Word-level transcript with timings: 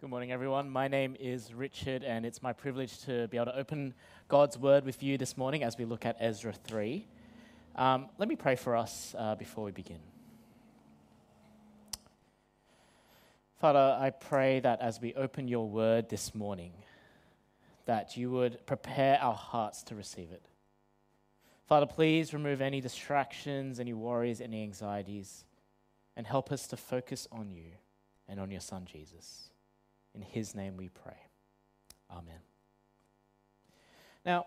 Good 0.00 0.10
morning, 0.10 0.30
everyone. 0.30 0.70
My 0.70 0.86
name 0.86 1.16
is 1.18 1.52
Richard, 1.52 2.04
and 2.04 2.24
it's 2.24 2.40
my 2.40 2.52
privilege 2.52 3.00
to 3.06 3.26
be 3.26 3.36
able 3.36 3.46
to 3.46 3.58
open 3.58 3.94
God's 4.28 4.56
Word 4.56 4.84
with 4.84 5.02
you 5.02 5.18
this 5.18 5.36
morning 5.36 5.64
as 5.64 5.76
we 5.76 5.84
look 5.84 6.06
at 6.06 6.16
Ezra 6.20 6.52
3. 6.52 7.04
Um, 7.74 8.06
let 8.16 8.28
me 8.28 8.36
pray 8.36 8.54
for 8.54 8.76
us 8.76 9.16
uh, 9.18 9.34
before 9.34 9.64
we 9.64 9.72
begin. 9.72 9.98
Father, 13.60 13.98
I 14.00 14.10
pray 14.10 14.60
that 14.60 14.80
as 14.80 15.00
we 15.00 15.14
open 15.14 15.48
your 15.48 15.68
Word 15.68 16.08
this 16.08 16.32
morning, 16.32 16.74
that 17.86 18.16
you 18.16 18.30
would 18.30 18.64
prepare 18.66 19.18
our 19.20 19.34
hearts 19.34 19.82
to 19.82 19.96
receive 19.96 20.30
it. 20.30 20.46
Father, 21.66 21.86
please 21.86 22.32
remove 22.32 22.60
any 22.60 22.80
distractions, 22.80 23.80
any 23.80 23.94
worries, 23.94 24.40
any 24.40 24.62
anxieties, 24.62 25.44
and 26.16 26.24
help 26.24 26.52
us 26.52 26.68
to 26.68 26.76
focus 26.76 27.26
on 27.32 27.50
you 27.50 27.72
and 28.28 28.38
on 28.38 28.52
your 28.52 28.60
Son, 28.60 28.84
Jesus. 28.84 29.50
In 30.14 30.22
his 30.22 30.54
name 30.54 30.76
we 30.76 30.88
pray. 30.88 31.16
Amen. 32.10 32.40
Now, 34.24 34.46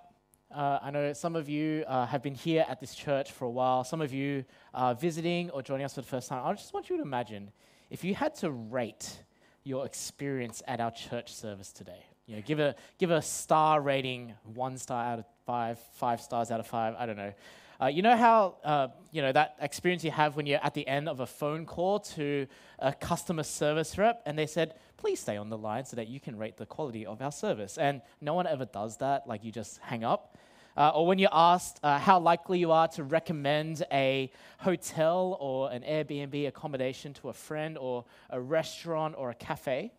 uh, 0.53 0.79
I 0.81 0.91
know 0.91 1.13
some 1.13 1.35
of 1.35 1.47
you 1.47 1.85
uh, 1.87 2.05
have 2.05 2.21
been 2.21 2.35
here 2.35 2.65
at 2.67 2.79
this 2.79 2.93
church 2.93 3.31
for 3.31 3.45
a 3.45 3.49
while. 3.49 3.83
Some 3.83 4.01
of 4.01 4.13
you 4.13 4.43
are 4.73 4.93
visiting 4.93 5.49
or 5.51 5.61
joining 5.61 5.85
us 5.85 5.95
for 5.95 6.01
the 6.01 6.07
first 6.07 6.27
time. 6.27 6.45
I 6.45 6.53
just 6.53 6.73
want 6.73 6.89
you 6.89 6.97
to 6.97 7.03
imagine 7.03 7.51
if 7.89 8.03
you 8.03 8.13
had 8.15 8.35
to 8.35 8.51
rate 8.51 9.23
your 9.63 9.85
experience 9.85 10.61
at 10.67 10.81
our 10.81 10.91
church 10.91 11.33
service 11.33 11.71
today. 11.71 12.05
You 12.25 12.35
know, 12.35 12.41
give 12.45 12.59
a 12.59 12.75
give 12.97 13.11
a 13.11 13.21
star 13.21 13.81
rating, 13.81 14.33
one 14.43 14.77
star 14.77 15.03
out 15.03 15.19
of 15.19 15.25
five, 15.45 15.79
five 15.93 16.21
stars 16.21 16.51
out 16.51 16.59
of 16.59 16.67
five. 16.67 16.95
I 16.97 17.05
don't 17.05 17.17
know. 17.17 17.33
Uh, 17.81 17.87
you 17.87 18.03
know 18.03 18.15
how 18.15 18.53
uh, 18.63 18.89
you 19.11 19.23
know 19.23 19.31
that 19.31 19.55
experience 19.59 20.03
you 20.03 20.11
have 20.11 20.35
when 20.35 20.45
you're 20.45 20.63
at 20.63 20.75
the 20.75 20.87
end 20.87 21.09
of 21.09 21.19
a 21.19 21.25
phone 21.25 21.65
call 21.65 21.99
to 21.99 22.45
a 22.77 22.93
customer 22.93 23.41
service 23.41 23.97
rep, 23.97 24.21
and 24.27 24.37
they 24.37 24.45
said, 24.45 24.75
"Please 24.97 25.19
stay 25.19 25.35
on 25.35 25.49
the 25.49 25.57
line 25.57 25.83
so 25.83 25.95
that 25.95 26.07
you 26.07 26.19
can 26.19 26.37
rate 26.37 26.57
the 26.57 26.65
quality 26.67 27.07
of 27.07 27.23
our 27.23 27.31
service." 27.31 27.79
And 27.79 28.03
no 28.21 28.35
one 28.35 28.45
ever 28.45 28.65
does 28.65 28.97
that. 28.97 29.25
Like 29.25 29.43
you 29.43 29.51
just 29.51 29.79
hang 29.79 30.03
up. 30.03 30.37
Uh, 30.77 30.91
or 30.93 31.07
when 31.07 31.17
you're 31.17 31.33
asked 31.33 31.79
uh, 31.81 31.97
how 31.97 32.19
likely 32.19 32.59
you 32.59 32.71
are 32.71 32.87
to 32.89 33.03
recommend 33.03 33.83
a 33.91 34.31
hotel 34.59 35.35
or 35.39 35.71
an 35.71 35.81
Airbnb 35.81 36.47
accommodation 36.47 37.15
to 37.15 37.29
a 37.29 37.33
friend 37.33 37.79
or 37.79 38.05
a 38.29 38.39
restaurant 38.39 39.15
or 39.17 39.31
a 39.31 39.35
cafe. 39.35 39.91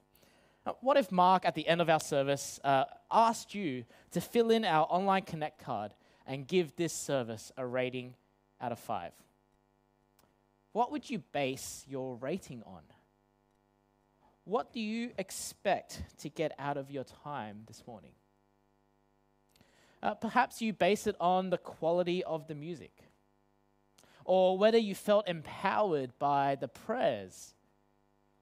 what 0.81 0.97
if 0.97 1.11
Mark, 1.11 1.45
at 1.45 1.57
the 1.57 1.67
end 1.67 1.81
of 1.81 1.91
our 1.91 2.01
service, 2.01 2.61
uh, 2.63 2.85
asked 3.11 3.57
you 3.57 3.85
to 4.13 4.21
fill 4.21 4.53
in 4.53 4.65
our 4.65 4.87
online 4.89 5.23
Connect 5.23 5.59
card 5.59 5.93
and 6.27 6.47
give 6.47 6.77
this 6.77 6.93
service 6.93 7.53
a 7.57 7.67
rating 7.67 8.15
out 8.61 8.73
of 8.73 8.79
five, 8.79 9.13
what 10.73 10.91
would 10.91 11.11
you 11.11 11.19
base 11.33 11.85
your 11.89 12.17
rating 12.17 12.63
on? 12.65 12.83
What 14.45 14.73
do 14.73 14.81
you 14.81 15.11
expect 15.19 16.03
to 16.19 16.29
get 16.29 16.53
out 16.59 16.77
of 16.77 16.91
your 16.91 17.05
time 17.05 17.63
this 17.67 17.83
morning? 17.87 18.13
Uh, 20.03 20.15
perhaps 20.15 20.61
you 20.61 20.73
base 20.73 21.07
it 21.07 21.15
on 21.21 21.51
the 21.51 21.59
quality 21.59 22.25
of 22.25 22.49
the 22.49 22.55
music, 22.55 22.93
or 24.25 24.59
whether 24.59 24.79
you 24.79 24.95
felt 24.95 25.29
empowered 25.29 26.11
by 26.19 26.57
the 26.57 26.67
prayers, 26.67 27.55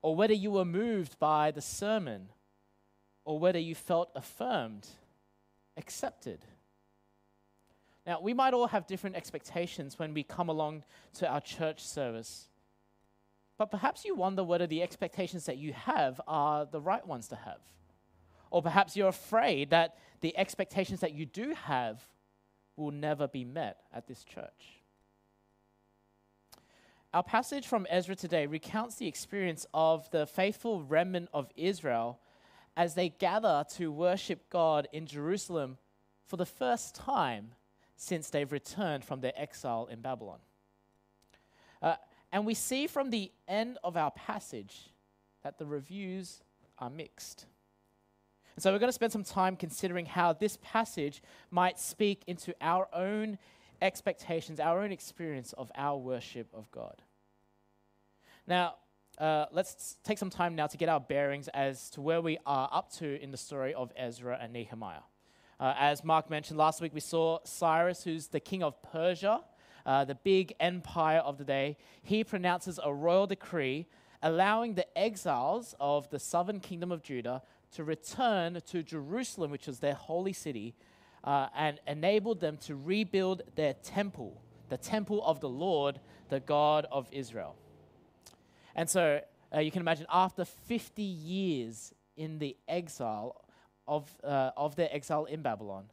or 0.00 0.16
whether 0.16 0.32
you 0.32 0.50
were 0.50 0.64
moved 0.64 1.18
by 1.18 1.50
the 1.50 1.60
sermon, 1.60 2.30
or 3.26 3.38
whether 3.38 3.58
you 3.58 3.74
felt 3.74 4.10
affirmed, 4.14 4.88
accepted. 5.76 6.46
Now, 8.06 8.20
we 8.20 8.34
might 8.34 8.54
all 8.54 8.66
have 8.68 8.86
different 8.86 9.16
expectations 9.16 9.98
when 9.98 10.14
we 10.14 10.22
come 10.22 10.48
along 10.48 10.84
to 11.14 11.28
our 11.28 11.40
church 11.40 11.84
service. 11.84 12.48
But 13.58 13.70
perhaps 13.70 14.04
you 14.04 14.14
wonder 14.14 14.42
whether 14.42 14.66
the 14.66 14.82
expectations 14.82 15.44
that 15.44 15.58
you 15.58 15.72
have 15.74 16.20
are 16.26 16.64
the 16.64 16.80
right 16.80 17.06
ones 17.06 17.28
to 17.28 17.36
have. 17.36 17.60
Or 18.50 18.62
perhaps 18.62 18.96
you're 18.96 19.08
afraid 19.08 19.70
that 19.70 19.96
the 20.22 20.36
expectations 20.36 21.00
that 21.00 21.12
you 21.12 21.26
do 21.26 21.54
have 21.54 22.02
will 22.76 22.90
never 22.90 23.28
be 23.28 23.44
met 23.44 23.80
at 23.92 24.06
this 24.06 24.24
church. 24.24 24.80
Our 27.12 27.22
passage 27.22 27.66
from 27.66 27.86
Ezra 27.90 28.14
today 28.14 28.46
recounts 28.46 28.96
the 28.96 29.08
experience 29.08 29.66
of 29.74 30.10
the 30.10 30.26
faithful 30.26 30.82
remnant 30.82 31.28
of 31.34 31.50
Israel 31.56 32.20
as 32.76 32.94
they 32.94 33.08
gather 33.08 33.64
to 33.74 33.92
worship 33.92 34.48
God 34.48 34.88
in 34.92 35.06
Jerusalem 35.06 35.76
for 36.24 36.36
the 36.36 36.46
first 36.46 36.94
time 36.94 37.50
since 38.00 38.30
they've 38.30 38.50
returned 38.50 39.04
from 39.04 39.20
their 39.20 39.34
exile 39.36 39.86
in 39.92 40.00
Babylon. 40.00 40.38
Uh, 41.82 41.96
and 42.32 42.46
we 42.46 42.54
see 42.54 42.86
from 42.86 43.10
the 43.10 43.30
end 43.46 43.76
of 43.84 43.94
our 43.94 44.10
passage 44.10 44.88
that 45.42 45.58
the 45.58 45.66
reviews 45.66 46.40
are 46.78 46.88
mixed. 46.88 47.44
And 48.56 48.62
so 48.62 48.72
we're 48.72 48.78
going 48.78 48.88
to 48.88 48.94
spend 48.94 49.12
some 49.12 49.22
time 49.22 49.54
considering 49.54 50.06
how 50.06 50.32
this 50.32 50.56
passage 50.62 51.22
might 51.50 51.78
speak 51.78 52.24
into 52.26 52.54
our 52.62 52.88
own 52.94 53.36
expectations, 53.82 54.60
our 54.60 54.80
own 54.80 54.92
experience 54.92 55.52
of 55.58 55.70
our 55.74 55.98
worship 55.98 56.48
of 56.54 56.70
God. 56.70 57.02
Now, 58.46 58.76
uh, 59.18 59.44
let's 59.52 59.98
take 60.04 60.16
some 60.16 60.30
time 60.30 60.54
now 60.54 60.68
to 60.68 60.78
get 60.78 60.88
our 60.88 61.00
bearings 61.00 61.48
as 61.48 61.90
to 61.90 62.00
where 62.00 62.22
we 62.22 62.38
are 62.46 62.70
up 62.72 62.90
to 62.94 63.22
in 63.22 63.30
the 63.30 63.36
story 63.36 63.74
of 63.74 63.92
Ezra 63.94 64.38
and 64.40 64.54
Nehemiah. 64.54 65.02
Uh, 65.60 65.74
as 65.78 66.02
Mark 66.02 66.30
mentioned 66.30 66.58
last 66.58 66.80
week, 66.80 66.94
we 66.94 67.00
saw 67.00 67.38
Cyrus, 67.44 68.02
who's 68.02 68.28
the 68.28 68.40
king 68.40 68.62
of 68.62 68.80
Persia, 68.82 69.42
uh, 69.84 70.06
the 70.06 70.14
big 70.14 70.54
empire 70.58 71.18
of 71.18 71.36
the 71.36 71.44
day. 71.44 71.76
He 72.02 72.24
pronounces 72.24 72.80
a 72.82 72.92
royal 72.92 73.26
decree 73.26 73.86
allowing 74.22 74.74
the 74.74 74.98
exiles 74.98 75.74
of 75.78 76.08
the 76.08 76.18
southern 76.18 76.60
kingdom 76.60 76.90
of 76.90 77.02
Judah 77.02 77.42
to 77.72 77.84
return 77.84 78.60
to 78.68 78.82
Jerusalem, 78.82 79.50
which 79.50 79.66
was 79.66 79.80
their 79.80 79.94
holy 79.94 80.32
city, 80.32 80.74
uh, 81.24 81.48
and 81.54 81.78
enabled 81.86 82.40
them 82.40 82.56
to 82.58 82.74
rebuild 82.74 83.42
their 83.54 83.74
temple, 83.74 84.40
the 84.70 84.78
temple 84.78 85.22
of 85.24 85.40
the 85.40 85.48
Lord, 85.48 86.00
the 86.30 86.40
God 86.40 86.86
of 86.90 87.06
Israel. 87.12 87.54
And 88.74 88.88
so 88.88 89.20
uh, 89.54 89.60
you 89.60 89.70
can 89.70 89.82
imagine 89.82 90.06
after 90.10 90.46
50 90.46 91.02
years 91.02 91.92
in 92.16 92.38
the 92.38 92.56
exile, 92.66 93.44
of, 93.90 94.16
uh, 94.22 94.52
of 94.56 94.76
their 94.76 94.88
exile 94.92 95.24
in 95.24 95.42
Babylon, 95.42 95.86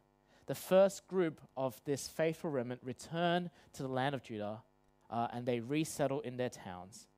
the 0.46 0.54
first 0.54 1.06
group 1.08 1.40
of 1.56 1.78
this 1.84 2.06
faithful 2.08 2.48
remnant 2.48 2.80
return 2.84 3.50
to 3.74 3.82
the 3.82 3.88
land 3.88 4.14
of 4.14 4.22
Judah 4.22 4.62
uh, 5.10 5.26
and 5.32 5.44
they 5.44 5.60
resettle 5.60 6.20
in 6.20 6.36
their 6.36 6.48
towns. 6.48 7.08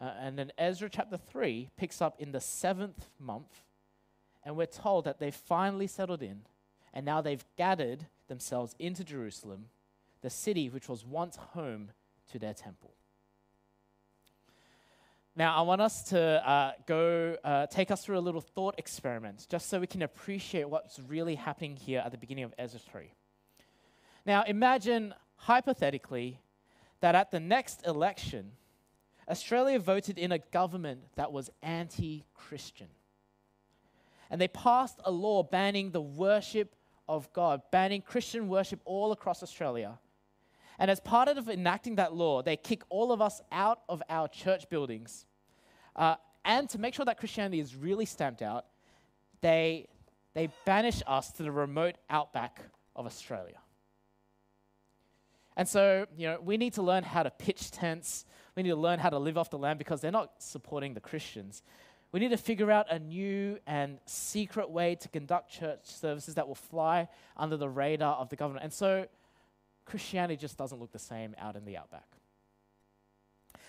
Uh, 0.00 0.12
and 0.18 0.38
then 0.38 0.52
Ezra 0.58 0.88
chapter 0.88 1.18
3 1.18 1.68
picks 1.76 2.00
up 2.00 2.16
in 2.18 2.32
the 2.32 2.40
seventh 2.40 3.10
month, 3.18 3.62
and 4.42 4.56
we're 4.56 4.66
told 4.66 5.04
that 5.04 5.18
they've 5.18 5.34
finally 5.34 5.86
settled 5.86 6.22
in, 6.22 6.42
and 6.94 7.04
now 7.04 7.20
they've 7.20 7.44
gathered 7.56 8.06
themselves 8.28 8.74
into 8.78 9.04
Jerusalem, 9.04 9.66
the 10.22 10.30
city 10.30 10.70
which 10.70 10.88
was 10.88 11.04
once 11.04 11.36
home 11.36 11.90
to 12.32 12.38
their 12.38 12.54
temple. 12.54 12.95
Now, 15.38 15.54
I 15.54 15.60
want 15.60 15.82
us 15.82 16.02
to 16.04 16.18
uh, 16.18 16.72
go 16.86 17.36
uh, 17.44 17.66
take 17.66 17.90
us 17.90 18.02
through 18.02 18.16
a 18.16 18.20
little 18.20 18.40
thought 18.40 18.76
experiment 18.78 19.46
just 19.50 19.68
so 19.68 19.78
we 19.78 19.86
can 19.86 20.00
appreciate 20.00 20.66
what's 20.66 20.98
really 20.98 21.34
happening 21.34 21.76
here 21.76 22.02
at 22.02 22.10
the 22.10 22.16
beginning 22.16 22.44
of 22.44 22.54
Ezra 22.58 22.80
3. 22.80 23.12
Now, 24.24 24.44
imagine 24.44 25.14
hypothetically 25.36 26.40
that 27.00 27.14
at 27.14 27.30
the 27.32 27.38
next 27.38 27.86
election, 27.86 28.52
Australia 29.28 29.78
voted 29.78 30.16
in 30.16 30.32
a 30.32 30.38
government 30.38 31.00
that 31.16 31.30
was 31.32 31.50
anti 31.62 32.24
Christian. 32.34 32.88
And 34.30 34.40
they 34.40 34.48
passed 34.48 35.00
a 35.04 35.10
law 35.10 35.42
banning 35.42 35.90
the 35.90 36.00
worship 36.00 36.74
of 37.06 37.30
God, 37.34 37.60
banning 37.70 38.00
Christian 38.00 38.48
worship 38.48 38.80
all 38.86 39.12
across 39.12 39.42
Australia. 39.42 39.98
And 40.78 40.90
as 40.90 41.00
part 41.00 41.28
of 41.28 41.48
enacting 41.48 41.96
that 41.96 42.14
law, 42.14 42.42
they 42.42 42.56
kick 42.56 42.82
all 42.88 43.12
of 43.12 43.20
us 43.22 43.40
out 43.50 43.80
of 43.88 44.02
our 44.08 44.28
church 44.28 44.68
buildings. 44.68 45.24
Uh, 45.94 46.16
and 46.44 46.68
to 46.70 46.78
make 46.78 46.94
sure 46.94 47.04
that 47.04 47.18
Christianity 47.18 47.60
is 47.60 47.74
really 47.74 48.04
stamped 48.04 48.42
out, 48.42 48.66
they, 49.40 49.88
they 50.34 50.48
banish 50.64 51.02
us 51.06 51.32
to 51.32 51.42
the 51.42 51.50
remote 51.50 51.96
outback 52.10 52.60
of 52.94 53.06
Australia. 53.06 53.58
And 55.56 55.66
so, 55.66 56.06
you 56.16 56.26
know, 56.26 56.38
we 56.40 56.58
need 56.58 56.74
to 56.74 56.82
learn 56.82 57.02
how 57.02 57.22
to 57.22 57.30
pitch 57.30 57.70
tents. 57.70 58.26
We 58.54 58.62
need 58.62 58.70
to 58.70 58.76
learn 58.76 58.98
how 58.98 59.08
to 59.08 59.18
live 59.18 59.38
off 59.38 59.48
the 59.48 59.58
land 59.58 59.78
because 59.78 60.00
they're 60.02 60.10
not 60.10 60.32
supporting 60.38 60.92
the 60.92 61.00
Christians. 61.00 61.62
We 62.12 62.20
need 62.20 62.30
to 62.30 62.36
figure 62.36 62.70
out 62.70 62.86
a 62.90 62.98
new 62.98 63.58
and 63.66 63.98
secret 64.06 64.70
way 64.70 64.94
to 64.96 65.08
conduct 65.08 65.50
church 65.50 65.80
services 65.84 66.34
that 66.34 66.46
will 66.46 66.54
fly 66.54 67.08
under 67.36 67.56
the 67.56 67.68
radar 67.68 68.16
of 68.16 68.28
the 68.28 68.36
government. 68.36 68.64
And 68.64 68.72
so, 68.72 69.06
Christianity 69.86 70.36
just 70.36 70.58
doesn't 70.58 70.78
look 70.78 70.92
the 70.92 70.98
same 70.98 71.34
out 71.38 71.56
in 71.56 71.64
the 71.64 71.76
outback. 71.76 72.06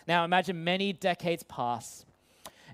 Now, 0.08 0.26
imagine 0.26 0.64
many 0.64 0.94
decades 0.94 1.44
pass, 1.44 2.06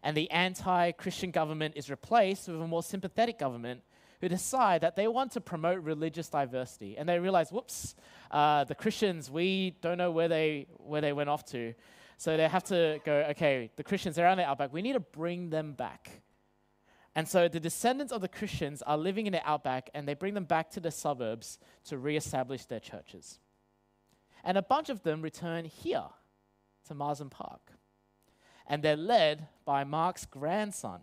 and 0.02 0.18
the 0.18 0.30
anti 0.32 0.92
Christian 0.92 1.32
government 1.32 1.76
is 1.78 1.90
replaced 1.90 2.48
with 2.48 2.62
a 2.62 2.68
more 2.68 2.84
sympathetic 2.84 3.38
government 3.38 3.82
who 4.22 4.30
decide 4.30 4.82
that 4.82 4.96
they 4.96 5.08
want 5.08 5.32
to 5.34 5.42
promote 5.42 5.84
religious 5.84 6.30
diversity. 6.30 6.98
And 6.98 7.10
they 7.10 7.20
realize, 7.20 7.52
whoops, 7.52 7.96
uh, 8.32 8.64
the 8.64 8.76
Christians, 8.76 9.30
we 9.30 9.76
don't 9.82 9.98
know 9.98 10.12
where 10.12 10.30
they, 10.30 10.68
where 10.78 11.02
they 11.02 11.12
went 11.12 11.30
off 11.30 11.44
to. 11.48 11.74
So 12.16 12.38
they 12.38 12.48
have 12.48 12.64
to 12.66 13.02
go, 13.04 13.26
okay, 13.32 13.70
the 13.76 13.84
Christians, 13.84 14.16
they're 14.16 14.28
on 14.28 14.38
the 14.38 14.46
outback. 14.46 14.72
We 14.72 14.82
need 14.82 14.94
to 14.94 15.02
bring 15.02 15.50
them 15.50 15.74
back. 15.74 16.10
And 17.16 17.28
so 17.28 17.48
the 17.48 17.60
descendants 17.60 18.12
of 18.12 18.22
the 18.22 18.28
Christians 18.28 18.82
are 18.82 18.98
living 18.98 19.28
in 19.28 19.34
the 19.34 19.48
outback 19.48 19.90
and 19.94 20.08
they 20.08 20.16
bring 20.16 20.34
them 20.34 20.46
back 20.46 20.72
to 20.72 20.80
the 20.80 20.92
suburbs 20.92 21.60
to 21.86 21.98
reestablish 21.98 22.66
their 22.66 22.80
churches. 22.80 23.40
And 24.44 24.58
a 24.58 24.62
bunch 24.62 24.90
of 24.90 25.04
them 25.04 25.22
return 25.22 25.66
here 25.66 26.06
to 26.88 26.96
Marsden 26.96 27.30
Park. 27.30 27.62
And 28.68 28.82
they're 28.82 28.98
led 28.98 29.48
by 29.66 29.84
Mark's 29.84 30.26
grandson. 30.26 31.02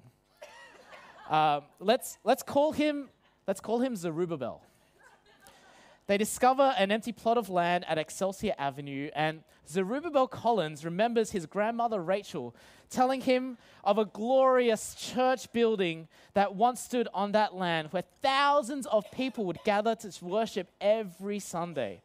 Uh, 1.28 1.60
let's, 1.78 2.18
let's, 2.24 2.42
call 2.42 2.72
him, 2.72 3.08
let's 3.46 3.60
call 3.60 3.80
him 3.80 3.94
Zerubbabel. 3.94 4.62
They 6.10 6.18
discover 6.18 6.74
an 6.76 6.90
empty 6.90 7.12
plot 7.12 7.38
of 7.38 7.48
land 7.48 7.84
at 7.86 7.96
Excelsior 7.96 8.52
Avenue, 8.58 9.10
and 9.14 9.44
Zerubbabel 9.68 10.26
Collins 10.26 10.84
remembers 10.84 11.30
his 11.30 11.46
grandmother 11.46 12.02
Rachel 12.02 12.52
telling 12.88 13.20
him 13.20 13.58
of 13.84 13.96
a 13.96 14.06
glorious 14.06 14.96
church 14.96 15.52
building 15.52 16.08
that 16.34 16.56
once 16.56 16.80
stood 16.80 17.06
on 17.14 17.30
that 17.30 17.54
land 17.54 17.92
where 17.92 18.02
thousands 18.22 18.86
of 18.86 19.08
people 19.12 19.44
would 19.44 19.60
gather 19.64 19.94
to 19.94 20.12
worship 20.24 20.72
every 20.80 21.38
Sunday. 21.38 22.02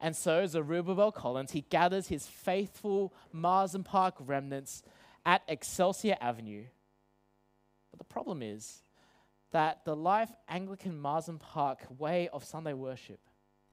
And 0.00 0.16
so 0.16 0.44
Zerubbabel 0.44 1.12
Collins, 1.12 1.52
he 1.52 1.60
gathers 1.70 2.08
his 2.08 2.26
faithful 2.26 3.14
Marsden 3.30 3.84
Park 3.84 4.16
remnants 4.18 4.82
at 5.24 5.42
Excelsior 5.46 6.16
Avenue. 6.20 6.64
But 7.92 7.98
the 7.98 8.12
problem 8.12 8.42
is, 8.42 8.82
that 9.52 9.84
the 9.84 9.96
Life 9.96 10.30
Anglican 10.48 10.98
Marsden 10.98 11.38
Park 11.38 11.86
way 11.98 12.28
of 12.32 12.44
Sunday 12.44 12.72
worship 12.72 13.20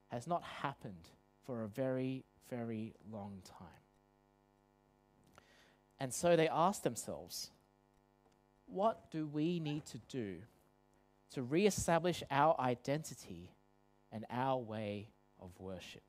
has 0.07 0.27
not 0.27 0.43
happened 0.43 1.09
for 1.45 1.63
a 1.63 1.67
very, 1.67 2.23
very 2.49 2.93
long 3.11 3.41
time. 3.43 3.67
And 5.99 6.13
so 6.13 6.35
they 6.35 6.47
ask 6.47 6.83
themselves, 6.83 7.49
what 8.65 9.09
do 9.11 9.25
we 9.25 9.59
need 9.59 9.85
to 9.87 9.97
do 10.09 10.37
to 11.31 11.41
reestablish 11.41 12.23
our 12.29 12.59
identity 12.59 13.51
and 14.11 14.25
our 14.29 14.59
way 14.59 15.09
of 15.39 15.51
worship? 15.59 16.03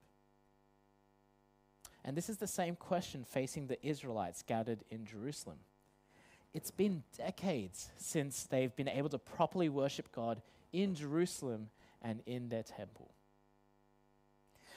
And 2.05 2.17
this 2.17 2.29
is 2.29 2.37
the 2.37 2.47
same 2.47 2.77
question 2.77 3.25
facing 3.25 3.67
the 3.67 3.85
Israelites 3.87 4.43
gathered 4.43 4.85
in 4.91 5.07
Jerusalem 5.07 5.59
it's 6.55 6.71
been 6.71 7.03
decades 7.19 7.91
since 7.97 8.45
they've 8.45 8.75
been 8.75 8.89
able 8.89 9.09
to 9.11 9.19
properly 9.19 9.69
worship 9.69 10.13
God 10.13 10.41
in 10.73 10.95
Jerusalem 10.95 11.69
and 12.01 12.23
in 12.27 12.49
their 12.49 12.63
temple. 12.63 13.11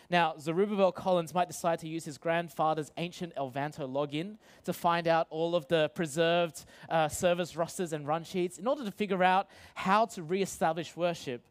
Now, 0.10 0.36
Zerubbabel 0.40 0.94
Collins 0.94 1.34
might 1.34 1.50
decide 1.50 1.80
to 1.80 1.88
use 1.88 2.06
his 2.06 2.18
grandfather's 2.18 2.92
ancient 2.98 3.36
Elvanto 3.36 3.88
login 3.88 4.38
to 4.64 4.72
find 4.72 5.08
out 5.08 5.28
all 5.30 5.54
of 5.54 5.68
the 5.68 5.90
preserved 5.90 6.66
uh, 6.90 7.10
service 7.10 7.58
rosters 7.58 7.92
and 7.92 8.08
run 8.08 8.24
sheets 8.24 8.58
in 8.58 8.68
order 8.68 8.86
to 8.86 8.92
figure 8.92 9.22
out 9.22 9.50
how 9.76 10.06
to 10.06 10.24
reestablish 10.24 10.96
worship. 10.96 11.46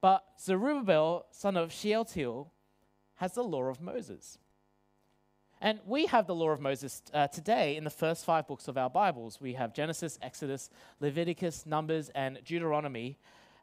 But 0.00 0.24
Zerubbabel, 0.40 1.26
son 1.32 1.56
of 1.56 1.72
Shealtiel, 1.72 2.52
has 3.16 3.32
the 3.32 3.42
law 3.42 3.64
of 3.64 3.80
Moses. 3.80 4.38
And 5.60 5.80
we 5.86 6.06
have 6.06 6.26
the 6.26 6.34
law 6.34 6.50
of 6.50 6.60
Moses 6.60 7.02
uh, 7.12 7.26
today 7.26 7.76
in 7.76 7.82
the 7.82 7.90
first 7.90 8.24
five 8.24 8.46
books 8.46 8.68
of 8.68 8.78
our 8.78 8.88
Bibles. 8.88 9.40
We 9.40 9.54
have 9.54 9.74
Genesis, 9.74 10.16
Exodus, 10.22 10.70
Leviticus, 11.00 11.66
Numbers, 11.66 12.10
and 12.14 12.38
Deuteronomy. 12.44 13.18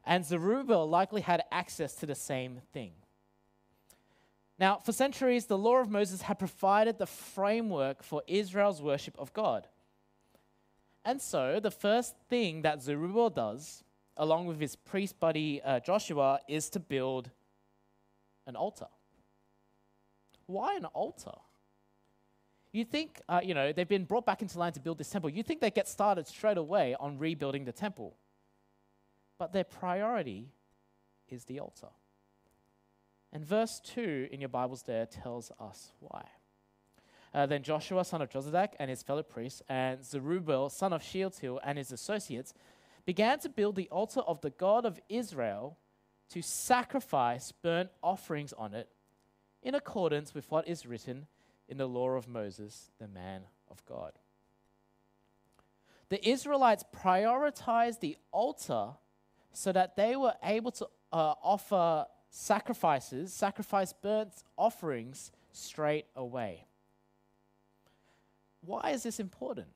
And 0.06 0.26
Zerubbabel 0.26 0.90
likely 0.90 1.22
had 1.22 1.44
access 1.52 1.96
to 1.96 2.06
the 2.06 2.16
same 2.16 2.60
thing. 2.74 2.92
Now, 4.60 4.80
for 4.84 4.92
centuries, 4.92 5.46
the 5.46 5.58
law 5.58 5.78
of 5.78 5.90
Moses 5.90 6.22
had 6.24 6.38
provided 6.38 6.98
the 6.98 7.08
framework 7.08 8.04
for 8.04 8.24
Israel's 8.28 8.82
worship 8.82 9.18
of 9.18 9.34
God. 9.34 9.68
And 11.06 11.22
so, 11.22 11.60
the 11.62 11.72
first 11.72 12.16
thing 12.30 12.64
that 12.64 12.82
Zerubbabel 12.82 13.30
does, 13.30 13.84
along 14.18 14.48
with 14.48 14.60
his 14.60 14.76
priest 14.76 15.20
buddy 15.20 15.62
uh, 15.62 15.80
Joshua, 15.80 16.40
is 16.48 16.70
to 16.72 16.80
build 16.80 17.30
an 18.48 18.56
altar. 18.56 18.88
Why 20.46 20.76
an 20.76 20.86
altar? 20.86 21.32
You 22.76 22.84
think, 22.84 23.22
uh, 23.30 23.40
you 23.44 23.54
know, 23.54 23.72
they've 23.72 23.88
been 23.88 24.04
brought 24.04 24.26
back 24.26 24.42
into 24.42 24.60
line 24.60 24.74
to 24.74 24.80
build 24.80 24.98
this 24.98 25.10
temple. 25.10 25.30
You 25.30 25.44
think 25.44 25.62
they 25.62 25.72
get 25.72 25.88
started 25.88 26.28
straight 26.28 26.58
away 26.58 26.96
on 27.00 27.18
rebuilding 27.18 27.64
the 27.64 27.72
temple. 27.72 28.16
But 29.38 29.54
their 29.54 29.64
priority 29.64 30.50
is 31.30 31.46
the 31.46 31.60
altar. 31.60 31.88
And 33.32 33.46
verse 33.46 33.82
2 33.86 34.28
in 34.32 34.40
your 34.40 34.50
Bibles 34.50 34.84
there 34.84 35.06
tells 35.06 35.52
us 35.60 35.92
why. 36.00 36.26
Uh, 37.34 37.46
then 37.46 37.64
Joshua, 37.64 38.06
son 38.06 38.22
of 38.22 38.30
Jozadak, 38.30 38.70
and 38.80 38.90
his 38.90 39.04
fellow 39.04 39.24
priests, 39.24 39.62
and 39.68 40.04
Zerubbabel, 40.04 40.70
son 40.70 40.94
of 40.94 41.04
Shealtiel, 41.04 41.60
and 41.64 41.78
his 41.78 41.92
associates, 41.92 42.54
began 43.06 43.40
to 43.40 43.50
build 43.50 43.76
the 43.76 43.90
altar 43.90 44.22
of 44.22 44.42
the 44.42 44.52
God 44.52 44.86
of 44.86 45.00
Israel 45.10 45.78
to 46.30 46.42
sacrifice 46.42 47.52
burnt 47.52 47.90
offerings 48.02 48.54
on 48.54 48.74
it 48.74 48.90
in 49.62 49.76
accordance 49.76 50.34
with 50.34 50.50
what 50.50 50.68
is 50.68 50.86
written 50.86 51.28
in 51.68 51.78
the 51.78 51.88
law 51.88 52.10
of 52.10 52.28
Moses, 52.28 52.92
the 53.00 53.08
man 53.08 53.42
of 53.70 53.84
God. 53.86 54.14
The 56.10 56.28
Israelites 56.28 56.84
prioritized 56.96 58.00
the 58.00 58.18
altar 58.32 58.90
so 59.54 59.72
that 59.72 59.96
they 59.96 60.16
were 60.16 60.36
able 60.44 60.72
to 60.72 60.86
uh, 61.12 61.34
offer 61.42 62.06
sacrifices, 62.30 63.34
sacrifice 63.34 63.94
burnt 63.94 64.44
offerings 64.58 65.32
straight 65.52 66.06
away. 66.16 66.66
Why 68.62 68.92
is 68.92 69.04
this 69.04 69.20
important? 69.20 69.68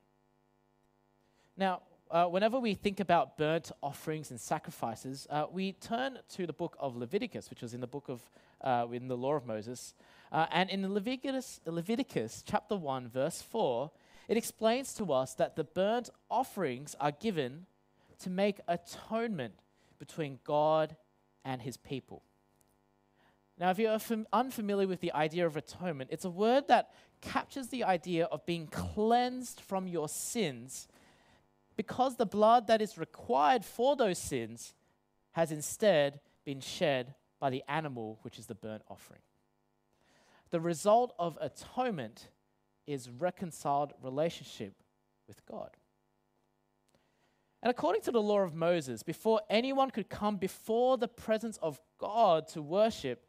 Now, 1.55 1.81
uh, 2.11 2.25
whenever 2.25 2.59
we 2.59 2.73
think 2.73 2.99
about 2.99 3.37
burnt 3.37 3.71
offerings 3.81 4.31
and 4.31 4.39
sacrifices, 4.39 5.27
uh, 5.29 5.45
we 5.51 5.73
turn 5.73 6.19
to 6.29 6.47
the 6.47 6.53
book 6.53 6.75
of 6.79 6.95
Leviticus, 6.95 7.49
which 7.49 7.61
was 7.61 7.73
in 7.73 7.81
the 7.81 7.87
book 7.87 8.09
of, 8.09 8.21
uh, 8.61 8.87
in 8.91 9.07
the 9.07 9.17
law 9.17 9.33
of 9.33 9.45
Moses. 9.45 9.93
Uh, 10.31 10.45
and 10.51 10.69
in 10.69 10.93
Leviticus, 10.93 11.59
Leviticus 11.65 12.43
chapter 12.45 12.75
1, 12.75 13.09
verse 13.09 13.41
4, 13.41 13.91
it 14.27 14.37
explains 14.37 14.93
to 14.93 15.11
us 15.11 15.33
that 15.35 15.55
the 15.55 15.63
burnt 15.63 16.09
offerings 16.29 16.95
are 16.99 17.11
given 17.11 17.65
to 18.19 18.29
make 18.29 18.59
atonement 18.67 19.55
between 19.97 20.39
God 20.43 20.95
and 21.43 21.61
his 21.61 21.77
people. 21.77 22.21
Now, 23.59 23.71
if 23.71 23.79
you're 23.79 23.97
unfamiliar 24.31 24.87
with 24.87 25.01
the 25.01 25.11
idea 25.13 25.45
of 25.45 25.57
atonement, 25.57 26.11
it's 26.13 26.25
a 26.25 26.29
word 26.29 26.67
that 26.69 26.91
captures 27.21 27.67
the 27.67 27.83
idea 27.83 28.25
of 28.25 28.45
being 28.45 28.67
cleansed 28.67 29.59
from 29.59 29.87
your 29.87 30.07
sins 30.07 30.87
because 31.75 32.15
the 32.15 32.25
blood 32.25 32.67
that 32.67 32.81
is 32.81 32.97
required 32.97 33.65
for 33.65 33.95
those 33.95 34.17
sins 34.17 34.73
has 35.31 35.51
instead 35.51 36.19
been 36.45 36.61
shed 36.61 37.15
by 37.39 37.49
the 37.49 37.63
animal, 37.67 38.19
which 38.21 38.39
is 38.39 38.45
the 38.45 38.55
burnt 38.55 38.83
offering. 38.89 39.21
The 40.51 40.59
result 40.59 41.13
of 41.19 41.37
atonement 41.39 42.29
is 42.87 43.09
reconciled 43.09 43.93
relationship 44.01 44.73
with 45.27 45.45
God. 45.45 45.71
And 47.61 47.69
according 47.69 48.01
to 48.03 48.11
the 48.11 48.21
law 48.21 48.39
of 48.39 48.55
Moses, 48.55 49.03
before 49.03 49.41
anyone 49.49 49.91
could 49.91 50.09
come 50.09 50.37
before 50.37 50.97
the 50.97 51.07
presence 51.07 51.57
of 51.61 51.79
God 51.97 52.47
to 52.49 52.61
worship, 52.61 53.25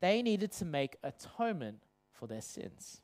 they 0.00 0.22
needed 0.22 0.52
to 0.52 0.64
make 0.64 0.96
atonement 1.02 1.82
for 2.12 2.26
their 2.26 2.42
sins. 2.42 3.00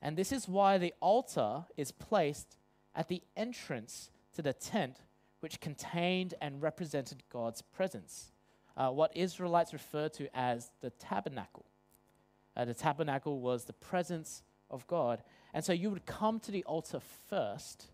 And 0.00 0.16
this 0.16 0.32
is 0.32 0.48
why 0.48 0.78
the 0.78 0.94
altar 1.00 1.64
is 1.76 1.92
placed 1.92 2.56
at 2.94 3.08
the 3.08 3.22
entrance 3.36 4.10
to 4.34 4.42
the 4.42 4.52
tent 4.52 5.00
which 5.40 5.60
contained 5.60 6.34
and 6.40 6.62
represented 6.62 7.22
God's 7.32 7.62
presence, 7.62 8.32
uh, 8.76 8.90
what 8.90 9.16
Israelites 9.16 9.72
refer 9.72 10.08
to 10.10 10.28
as 10.34 10.70
the 10.80 10.90
tabernacle. 10.90 11.66
Uh, 12.60 12.66
the 12.66 12.74
tabernacle 12.74 13.40
was 13.40 13.64
the 13.64 13.72
presence 13.72 14.42
of 14.68 14.86
God. 14.86 15.22
And 15.54 15.64
so 15.64 15.72
you 15.72 15.88
would 15.88 16.04
come 16.04 16.38
to 16.40 16.50
the 16.50 16.62
altar 16.64 17.00
first 17.30 17.86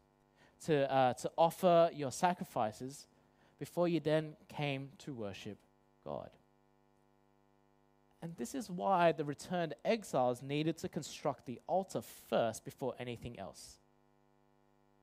to, 0.65 0.93
uh, 0.93 1.13
to 1.15 1.31
offer 1.39 1.89
your 1.95 2.11
sacrifices 2.11 3.07
before 3.61 3.87
you 3.87 4.01
then 4.01 4.35
came 4.49 4.89
to 4.99 5.15
worship 5.15 5.59
God. 6.05 6.31
And 8.21 8.35
this 8.35 8.57
is 8.57 8.69
why 8.69 9.13
the 9.13 9.25
returned 9.25 9.75
exiles 9.85 10.43
needed 10.43 10.79
to 10.79 10.89
construct 10.89 11.47
the 11.47 11.61
altar 11.69 12.01
first 12.01 12.65
before 12.65 12.95
anything 12.99 13.39
else 13.39 13.77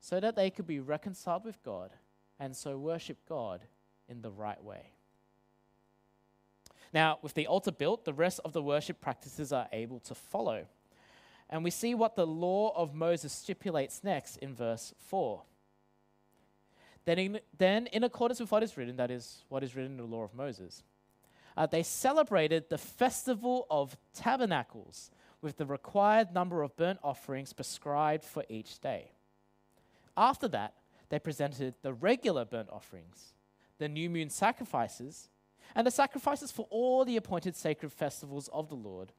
so 0.01 0.19
that 0.19 0.35
they 0.35 0.49
could 0.49 0.67
be 0.67 0.81
reconciled 0.81 1.45
with 1.45 1.63
God 1.63 1.91
and 2.37 2.53
so 2.53 2.77
worship 2.77 3.19
God 3.29 3.61
in 4.09 4.21
the 4.23 4.31
right 4.31 4.61
way. 4.61 4.91
Now, 6.93 7.17
with 7.21 7.33
the 7.33 7.47
altar 7.47 7.71
built, 7.71 8.05
the 8.05 8.13
rest 8.13 8.39
of 8.45 8.53
the 8.53 8.61
worship 8.61 9.01
practices 9.01 9.51
are 9.51 9.67
able 9.73 9.99
to 10.01 10.13
follow. 10.13 10.65
And 11.49 11.63
we 11.63 11.71
see 11.71 11.95
what 11.95 12.15
the 12.15 12.27
law 12.27 12.73
of 12.75 12.93
Moses 12.93 13.33
stipulates 13.33 14.03
next 14.03 14.37
in 14.37 14.53
verse 14.53 14.93
4. 14.99 15.41
Then 17.05 17.19
in, 17.19 17.39
then, 17.57 17.87
in 17.87 18.03
accordance 18.03 18.39
with 18.39 18.51
what 18.51 18.63
is 18.63 18.77
written, 18.77 18.95
that 18.97 19.11
is, 19.11 19.43
what 19.49 19.63
is 19.63 19.75
written 19.75 19.93
in 19.93 19.97
the 19.97 20.15
law 20.15 20.23
of 20.23 20.33
Moses, 20.33 20.83
uh, 21.57 21.65
they 21.65 21.83
celebrated 21.83 22.69
the 22.69 22.77
festival 22.77 23.67
of 23.69 23.97
tabernacles 24.13 25.11
with 25.41 25.57
the 25.57 25.65
required 25.65 26.33
number 26.33 26.63
of 26.63 26.75
burnt 26.77 26.99
offerings 27.03 27.53
prescribed 27.53 28.23
for 28.23 28.45
each 28.49 28.79
day. 28.79 29.11
After 30.15 30.47
that, 30.49 30.75
they 31.09 31.19
presented 31.19 31.75
the 31.81 31.93
regular 31.93 32.45
burnt 32.45 32.69
offerings, 32.71 33.33
the 33.77 33.89
new 33.89 34.09
moon 34.09 34.29
sacrifices, 34.29 35.29
and 35.75 35.87
the 35.87 35.91
sacrifices 35.91 36.51
for 36.51 36.67
all 36.69 37.05
the 37.05 37.17
appointed 37.17 37.55
sacred 37.55 37.91
festivals 37.91 38.49
of 38.53 38.69
the 38.69 38.75
Lord, 38.75 39.11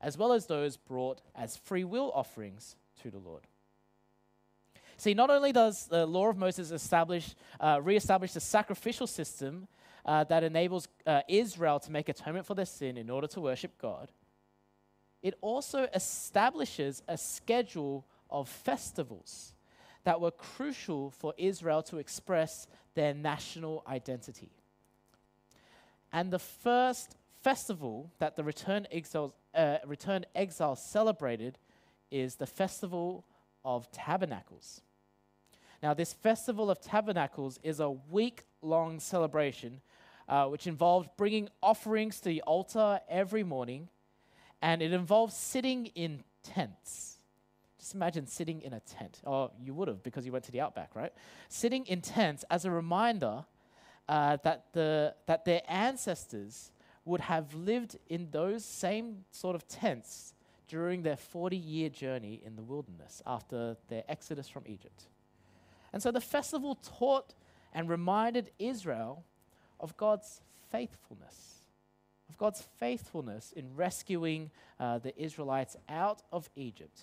as 0.00 0.16
well 0.16 0.32
as 0.32 0.46
those 0.46 0.76
brought 0.76 1.20
as 1.34 1.56
free 1.56 1.84
will 1.84 2.10
offerings 2.14 2.76
to 3.02 3.10
the 3.10 3.18
Lord. 3.18 3.46
See, 4.96 5.14
not 5.14 5.30
only 5.30 5.52
does 5.52 5.86
the 5.86 6.06
law 6.06 6.28
of 6.28 6.36
Moses 6.36 6.70
establish, 6.70 7.34
uh, 7.58 7.80
reestablish 7.82 8.32
the 8.32 8.40
sacrificial 8.40 9.06
system 9.06 9.66
uh, 10.04 10.24
that 10.24 10.44
enables 10.44 10.88
uh, 11.06 11.22
Israel 11.28 11.80
to 11.80 11.90
make 11.90 12.08
atonement 12.08 12.46
for 12.46 12.54
their 12.54 12.66
sin 12.66 12.96
in 12.96 13.08
order 13.08 13.26
to 13.28 13.40
worship 13.40 13.78
God, 13.80 14.12
it 15.22 15.34
also 15.40 15.88
establishes 15.94 17.02
a 17.08 17.16
schedule 17.16 18.06
of 18.30 18.48
festivals 18.48 19.54
that 20.04 20.20
were 20.20 20.30
crucial 20.30 21.10
for 21.10 21.34
Israel 21.36 21.82
to 21.84 21.98
express 21.98 22.66
their 22.94 23.12
national 23.12 23.84
identity. 23.86 24.50
And 26.12 26.32
the 26.32 26.38
first 26.38 27.16
festival 27.42 28.10
that 28.18 28.36
the 28.36 28.44
returned 28.44 28.88
exiles, 28.90 29.32
uh, 29.54 29.78
returned 29.86 30.26
exiles 30.34 30.82
celebrated 30.82 31.58
is 32.10 32.36
the 32.36 32.46
Festival 32.46 33.24
of 33.64 33.90
Tabernacles. 33.92 34.80
Now, 35.82 35.94
this 35.94 36.12
Festival 36.12 36.70
of 36.70 36.80
Tabernacles 36.80 37.58
is 37.62 37.80
a 37.80 37.90
week 37.90 38.44
long 38.60 39.00
celebration 39.00 39.80
uh, 40.30 40.46
which 40.46 40.66
involved 40.68 41.10
bringing 41.16 41.48
offerings 41.60 42.20
to 42.20 42.28
the 42.28 42.40
altar 42.42 43.00
every 43.08 43.42
morning, 43.42 43.88
and 44.62 44.80
it 44.80 44.92
involves 44.92 45.36
sitting 45.36 45.86
in 45.86 46.22
tents. 46.44 47.18
Just 47.78 47.94
imagine 47.94 48.26
sitting 48.26 48.62
in 48.62 48.72
a 48.72 48.80
tent. 48.80 49.20
Oh, 49.26 49.50
you 49.60 49.74
would 49.74 49.88
have 49.88 50.02
because 50.02 50.24
you 50.24 50.32
went 50.32 50.44
to 50.44 50.52
the 50.52 50.60
outback, 50.60 50.94
right? 50.94 51.12
Sitting 51.48 51.84
in 51.86 52.00
tents 52.00 52.44
as 52.48 52.64
a 52.64 52.70
reminder 52.70 53.44
uh, 54.10 54.36
that, 54.42 54.64
the, 54.72 55.14
that 55.26 55.44
their 55.44 55.62
ancestors 55.68 56.72
would 57.04 57.20
have 57.20 57.54
lived 57.54 57.96
in 58.08 58.28
those 58.32 58.64
same 58.64 59.24
sort 59.30 59.54
of 59.54 59.68
tents 59.68 60.34
during 60.66 61.02
their 61.02 61.16
40 61.16 61.56
year 61.56 61.88
journey 61.88 62.42
in 62.44 62.56
the 62.56 62.62
wilderness 62.62 63.22
after 63.24 63.76
their 63.88 64.02
exodus 64.08 64.48
from 64.48 64.64
Egypt. 64.66 65.04
And 65.92 66.02
so 66.02 66.10
the 66.10 66.20
festival 66.20 66.74
taught 66.74 67.34
and 67.72 67.88
reminded 67.88 68.50
Israel 68.58 69.24
of 69.78 69.96
God's 69.96 70.40
faithfulness, 70.70 71.62
of 72.28 72.36
God's 72.36 72.66
faithfulness 72.78 73.52
in 73.52 73.76
rescuing 73.76 74.50
uh, 74.80 74.98
the 74.98 75.16
Israelites 75.20 75.76
out 75.88 76.22
of 76.32 76.50
Egypt 76.56 77.02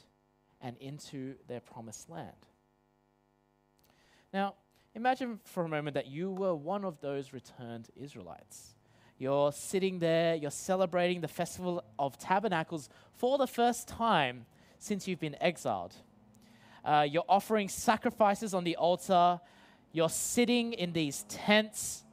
and 0.59 0.75
into 0.77 1.35
their 1.47 1.61
promised 1.61 2.09
land. 2.09 2.47
Now, 4.33 4.55
imagine 4.97 5.39
for 5.43 5.63
a 5.63 5.69
moment 5.69 5.93
that 5.93 6.07
you 6.07 6.31
were 6.31 6.55
one 6.55 6.83
of 6.83 6.99
those 7.01 7.31
returned 7.31 7.87
Israelites. 7.95 8.73
You're 9.19 9.51
sitting 9.51 9.99
there, 9.99 10.33
you're 10.33 10.49
celebrating 10.49 11.21
the 11.21 11.27
Festival 11.27 11.83
of 11.99 12.17
Tabernacles 12.17 12.89
for 13.13 13.37
the 13.37 13.45
first 13.45 13.87
time 13.87 14.47
since 14.79 15.07
you've 15.07 15.19
been 15.19 15.35
exiled. 15.39 15.93
Uh, 16.83 17.05
you're 17.07 17.25
offering 17.29 17.69
sacrifices 17.69 18.55
on 18.55 18.63
the 18.63 18.75
altar, 18.75 19.39
you're 19.91 20.09
sitting 20.09 20.73
in 20.73 20.93
these 20.93 21.25
tents, 21.29 22.03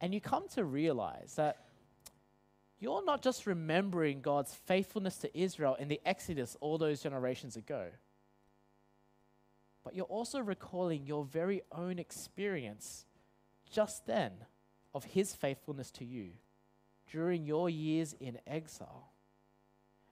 and 0.00 0.14
you 0.14 0.22
come 0.22 0.48
to 0.54 0.64
realize 0.64 1.34
that 1.36 1.66
you're 2.78 3.04
not 3.04 3.22
just 3.22 3.46
remembering 3.46 4.22
God's 4.22 4.54
faithfulness 4.54 5.18
to 5.18 5.38
Israel 5.38 5.74
in 5.74 5.88
the 5.88 6.00
Exodus 6.06 6.56
all 6.60 6.78
those 6.78 7.02
generations 7.02 7.56
ago, 7.56 7.88
but 9.84 9.94
you're 9.94 10.06
also 10.06 10.40
recalling 10.40 11.06
your 11.06 11.24
very 11.24 11.62
own 11.70 11.98
experience 11.98 13.04
just 13.70 14.06
then 14.06 14.32
of 14.94 15.04
His 15.04 15.34
faithfulness 15.34 15.90
to 15.92 16.04
you 16.04 16.30
during 17.10 17.44
your 17.44 17.68
years 17.68 18.14
in 18.18 18.38
exile 18.46 19.12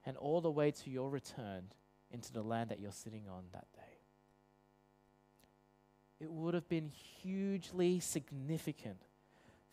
and 0.05 0.15
all 0.17 0.41
the 0.41 0.51
way 0.51 0.71
to 0.71 0.89
your 0.89 1.09
return 1.09 1.63
into 2.11 2.31
the 2.31 2.43
land 2.43 2.69
that 2.69 2.79
you're 2.79 2.91
sitting 2.91 3.27
on 3.27 3.45
that 3.51 3.67
day. 3.73 3.81
It 6.19 6.31
would 6.31 6.53
have 6.53 6.69
been 6.69 6.89
hugely 6.89 7.99
significant 7.99 9.01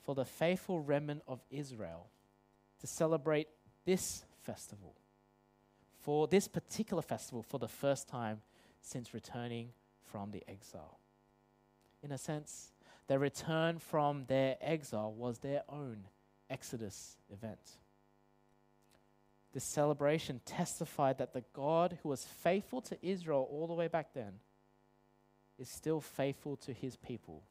for 0.03 0.15
the 0.15 0.25
faithful 0.25 0.81
remnant 0.81 1.23
of 1.29 1.41
Israel 1.51 2.09
to 2.81 2.87
celebrate 2.87 3.49
this 3.85 4.25
festival, 4.43 4.95
for 6.01 6.27
this 6.27 6.49
particular 6.49 7.03
festival, 7.03 7.43
for 7.43 7.59
the 7.59 7.69
first 7.69 8.09
time 8.09 8.41
since 8.81 9.13
returning 9.13 9.69
from 10.11 10.31
the 10.31 10.43
exile. 10.49 10.99
In 12.03 12.13
a 12.13 12.19
sense, 12.19 12.73
their 13.07 13.19
return 13.19 13.79
from 13.79 14.25
their 14.27 14.57
exile 14.61 15.13
was 15.13 15.39
their 15.39 15.63
own 15.69 16.07
Exodus 16.49 17.17
event. 17.33 17.79
This 19.53 19.65
celebration 19.65 20.41
testified 20.45 21.19
that 21.19 21.33
the 21.33 21.45
God 21.53 21.99
who 22.03 22.09
was 22.09 22.25
faithful 22.25 22.81
to 22.83 22.97
Israel 23.03 23.49
all 23.51 23.67
the 23.67 23.75
way 23.75 23.89
back 23.89 24.15
then 24.15 24.35
is 25.59 25.69
still 25.69 26.01
faithful 26.01 26.57
to 26.57 26.73
his 26.73 26.97
people, 26.97 27.43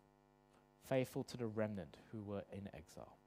faithful 0.88 1.24
to 1.26 1.38
the 1.38 1.46
remnant 1.48 1.98
who 2.12 2.24
were 2.24 2.44
in 2.52 2.70
exile. 2.74 3.18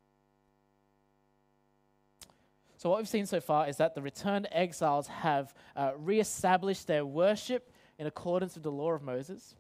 So, 2.78 2.90
what 2.90 2.98
we've 2.98 3.08
seen 3.08 3.26
so 3.26 3.40
far 3.40 3.68
is 3.68 3.76
that 3.76 3.94
the 3.94 4.02
returned 4.02 4.48
exiles 4.50 5.06
have 5.06 5.54
uh, 5.76 5.92
re-established 5.96 6.88
their 6.88 7.06
worship 7.06 7.71
in 7.98 8.06
accordance 8.06 8.54
with 8.54 8.62
the 8.62 8.72
law 8.72 8.92
of 8.92 9.02
Moses. 9.02 9.54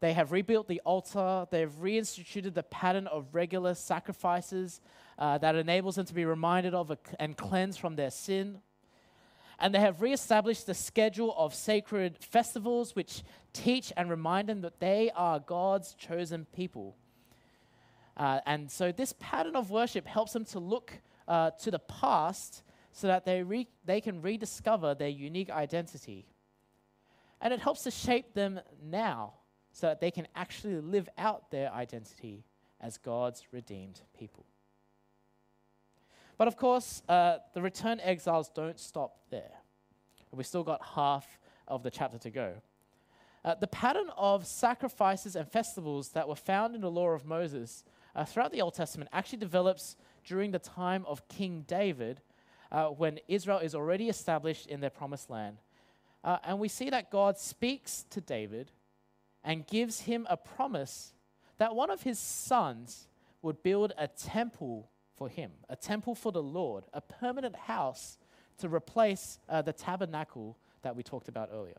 They 0.00 0.14
have 0.14 0.32
rebuilt 0.32 0.66
the 0.66 0.80
altar. 0.84 1.46
They've 1.50 1.70
reinstituted 1.70 2.54
the 2.54 2.64
pattern 2.64 3.06
of 3.06 3.32
regular 3.32 3.74
sacrifices 3.74 4.80
uh, 5.18 5.38
that 5.38 5.54
enables 5.54 5.94
them 5.94 6.06
to 6.06 6.14
be 6.14 6.24
reminded 6.24 6.74
of 6.74 6.96
and 7.20 7.36
cleansed 7.36 7.78
from 7.78 7.94
their 7.94 8.10
sin. 8.10 8.58
And 9.60 9.72
they 9.72 9.78
have 9.78 10.02
reestablished 10.02 10.66
the 10.66 10.74
schedule 10.74 11.32
of 11.38 11.54
sacred 11.54 12.18
festivals 12.18 12.96
which 12.96 13.22
teach 13.52 13.92
and 13.96 14.10
remind 14.10 14.48
them 14.48 14.62
that 14.62 14.80
they 14.80 15.12
are 15.14 15.38
God's 15.38 15.94
chosen 15.94 16.46
people. 16.52 16.96
Uh, 18.16 18.40
and 18.44 18.70
so, 18.70 18.90
this 18.90 19.14
pattern 19.20 19.54
of 19.54 19.70
worship 19.70 20.06
helps 20.06 20.32
them 20.32 20.44
to 20.46 20.58
look 20.58 20.92
uh, 21.28 21.52
to 21.62 21.70
the 21.70 21.78
past 21.78 22.62
so 22.90 23.06
that 23.06 23.24
they, 23.24 23.42
re- 23.42 23.68
they 23.84 24.00
can 24.00 24.20
rediscover 24.20 24.94
their 24.94 25.08
unique 25.08 25.50
identity. 25.50 26.26
And 27.42 27.52
it 27.52 27.60
helps 27.60 27.82
to 27.82 27.90
shape 27.90 28.32
them 28.32 28.60
now 28.82 29.34
so 29.72 29.88
that 29.88 30.00
they 30.00 30.10
can 30.10 30.28
actually 30.34 30.80
live 30.80 31.08
out 31.18 31.50
their 31.50 31.70
identity 31.72 32.44
as 32.80 32.96
God's 32.96 33.42
redeemed 33.52 34.00
people. 34.18 34.46
But 36.38 36.48
of 36.48 36.56
course, 36.56 37.02
uh, 37.08 37.38
the 37.52 37.60
returned 37.60 38.00
exiles 38.02 38.48
don't 38.48 38.78
stop 38.78 39.18
there. 39.30 39.52
We've 40.30 40.46
still 40.46 40.64
got 40.64 40.82
half 40.94 41.38
of 41.68 41.82
the 41.82 41.90
chapter 41.90 42.18
to 42.18 42.30
go. 42.30 42.54
Uh, 43.44 43.54
the 43.56 43.66
pattern 43.66 44.08
of 44.16 44.46
sacrifices 44.46 45.36
and 45.36 45.50
festivals 45.50 46.10
that 46.10 46.28
were 46.28 46.36
found 46.36 46.74
in 46.74 46.80
the 46.80 46.90
law 46.90 47.08
of 47.08 47.26
Moses 47.26 47.84
uh, 48.14 48.24
throughout 48.24 48.52
the 48.52 48.62
Old 48.62 48.74
Testament 48.74 49.10
actually 49.12 49.38
develops 49.38 49.96
during 50.24 50.52
the 50.52 50.58
time 50.58 51.04
of 51.06 51.26
King 51.28 51.64
David, 51.66 52.20
uh, 52.70 52.86
when 52.86 53.18
Israel 53.28 53.58
is 53.58 53.74
already 53.74 54.08
established 54.08 54.66
in 54.66 54.80
their 54.80 54.90
promised 54.90 55.28
land. 55.28 55.58
Uh, 56.24 56.38
and 56.44 56.58
we 56.58 56.68
see 56.68 56.90
that 56.90 57.10
God 57.10 57.38
speaks 57.38 58.04
to 58.10 58.20
David 58.20 58.70
and 59.44 59.66
gives 59.66 60.00
him 60.00 60.26
a 60.30 60.36
promise 60.36 61.12
that 61.58 61.74
one 61.74 61.90
of 61.90 62.02
his 62.02 62.18
sons 62.18 63.08
would 63.42 63.62
build 63.62 63.92
a 63.98 64.06
temple 64.06 64.88
for 65.16 65.28
him, 65.28 65.50
a 65.68 65.76
temple 65.76 66.14
for 66.14 66.32
the 66.32 66.42
Lord, 66.42 66.84
a 66.92 67.00
permanent 67.00 67.56
house 67.56 68.18
to 68.58 68.68
replace 68.68 69.38
uh, 69.48 69.62
the 69.62 69.72
tabernacle 69.72 70.56
that 70.82 70.94
we 70.94 71.02
talked 71.02 71.28
about 71.28 71.50
earlier. 71.52 71.78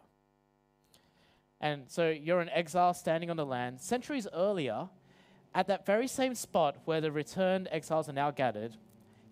And 1.62 1.84
so 1.88 2.10
you're 2.10 2.42
in 2.42 2.50
exile 2.50 2.94
standing 2.94 3.30
on 3.30 3.38
the 3.38 3.46
land. 3.46 3.80
Centuries 3.80 4.28
earlier, 4.34 4.90
at 5.56 5.68
that 5.68 5.86
very 5.86 6.08
same 6.08 6.36
spot 6.36 6.78
where 6.86 7.00
the 7.00 7.12
returned 7.12 7.70
exiles 7.72 8.10
are 8.10 8.14
now 8.14 8.32
gathered, 8.32 8.76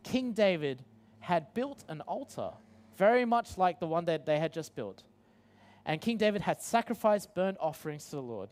King 0.03 0.31
David 0.31 0.83
had 1.19 1.53
built 1.53 1.83
an 1.87 2.01
altar, 2.01 2.51
very 3.01 3.25
much 3.25 3.57
like 3.57 3.79
the 3.79 3.87
one 3.87 4.05
that 4.05 4.27
they 4.27 4.37
had 4.37 4.53
just 4.53 4.75
built. 4.75 5.03
And 5.87 5.99
King 5.99 6.17
David 6.17 6.41
had 6.41 6.61
sacrificed 6.61 7.33
burnt 7.33 7.57
offerings 7.59 8.05
to 8.05 8.17
the 8.17 8.21
Lord. 8.21 8.49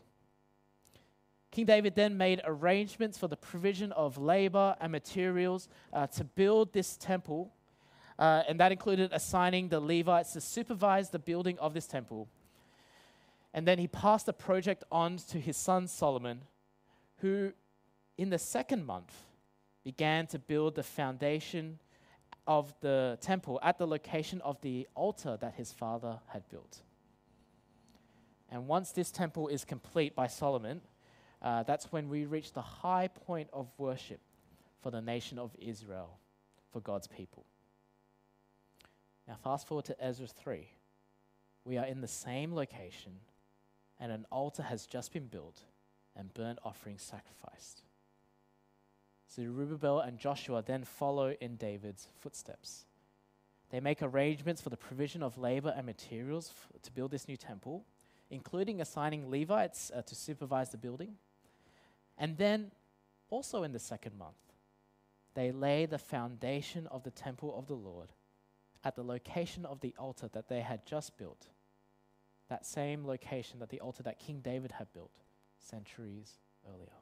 King 1.52 1.66
David 1.66 1.94
then 1.94 2.16
made 2.16 2.40
arrangements 2.44 3.16
for 3.16 3.28
the 3.28 3.36
provision 3.36 3.92
of 3.92 4.18
labor 4.18 4.74
and 4.80 4.90
materials 4.90 5.68
uh, 5.92 6.08
to 6.08 6.24
build 6.24 6.72
this 6.72 6.96
temple, 6.96 7.52
uh, 8.18 8.42
and 8.48 8.58
that 8.58 8.72
included 8.72 9.10
assigning 9.12 9.68
the 9.68 9.78
Levites 9.78 10.32
to 10.32 10.40
supervise 10.40 11.10
the 11.10 11.20
building 11.20 11.56
of 11.60 11.72
this 11.72 11.86
temple. 11.86 12.28
And 13.54 13.68
then 13.68 13.78
he 13.78 13.86
passed 13.86 14.26
the 14.26 14.32
project 14.32 14.82
on 14.90 15.18
to 15.30 15.38
his 15.38 15.56
son 15.56 15.86
Solomon, 15.86 16.40
who 17.18 17.52
in 18.18 18.30
the 18.30 18.38
second 18.38 18.84
month, 18.84 19.14
began 19.84 20.26
to 20.26 20.38
build 20.38 20.74
the 20.74 20.82
foundation 20.82 21.78
of 22.46 22.74
the 22.80 23.18
temple 23.20 23.58
at 23.62 23.78
the 23.78 23.86
location 23.86 24.40
of 24.42 24.60
the 24.60 24.88
altar 24.94 25.36
that 25.40 25.54
his 25.54 25.72
father 25.72 26.18
had 26.28 26.48
built. 26.48 26.82
And 28.50 28.66
once 28.66 28.92
this 28.92 29.10
temple 29.10 29.48
is 29.48 29.64
complete 29.64 30.14
by 30.14 30.26
Solomon, 30.26 30.80
uh, 31.42 31.62
that's 31.62 31.92
when 31.92 32.08
we 32.08 32.24
reach 32.24 32.52
the 32.52 32.62
high 32.62 33.08
point 33.08 33.48
of 33.52 33.68
worship 33.78 34.20
for 34.82 34.90
the 34.90 35.00
nation 35.00 35.38
of 35.38 35.54
Israel, 35.58 36.18
for 36.72 36.80
God's 36.80 37.06
people. 37.06 37.44
Now, 39.28 39.36
fast 39.42 39.66
forward 39.68 39.84
to 39.86 40.04
Ezra 40.04 40.26
3. 40.26 40.66
We 41.64 41.78
are 41.78 41.86
in 41.86 42.00
the 42.00 42.08
same 42.08 42.54
location, 42.54 43.12
and 43.98 44.10
an 44.10 44.26
altar 44.32 44.62
has 44.62 44.86
just 44.86 45.12
been 45.12 45.26
built 45.26 45.60
and 46.16 46.34
burnt 46.34 46.58
offerings 46.64 47.02
sacrificed. 47.02 47.82
Zerubbabel 49.34 50.00
and 50.00 50.18
Joshua 50.18 50.62
then 50.64 50.84
follow 50.84 51.34
in 51.40 51.56
David's 51.56 52.08
footsteps. 52.18 52.84
They 53.70 53.80
make 53.80 54.02
arrangements 54.02 54.60
for 54.60 54.70
the 54.70 54.76
provision 54.76 55.22
of 55.22 55.38
labor 55.38 55.72
and 55.76 55.86
materials 55.86 56.50
f- 56.50 56.82
to 56.82 56.90
build 56.90 57.12
this 57.12 57.28
new 57.28 57.36
temple, 57.36 57.84
including 58.30 58.80
assigning 58.80 59.30
Levites 59.30 59.92
uh, 59.94 60.02
to 60.02 60.14
supervise 60.14 60.70
the 60.70 60.76
building. 60.76 61.14
And 62.18 62.36
then, 62.36 62.72
also 63.30 63.62
in 63.62 63.72
the 63.72 63.78
second 63.78 64.18
month, 64.18 64.34
they 65.34 65.52
lay 65.52 65.86
the 65.86 65.98
foundation 65.98 66.88
of 66.88 67.04
the 67.04 67.12
temple 67.12 67.56
of 67.56 67.68
the 67.68 67.74
Lord 67.74 68.12
at 68.82 68.96
the 68.96 69.04
location 69.04 69.64
of 69.64 69.80
the 69.80 69.94
altar 69.98 70.28
that 70.32 70.48
they 70.48 70.60
had 70.60 70.84
just 70.84 71.16
built, 71.16 71.46
that 72.48 72.66
same 72.66 73.06
location 73.06 73.60
that 73.60 73.68
the 73.68 73.80
altar 73.80 74.02
that 74.02 74.18
King 74.18 74.40
David 74.40 74.72
had 74.72 74.92
built 74.92 75.12
centuries 75.58 76.38
earlier. 76.68 76.99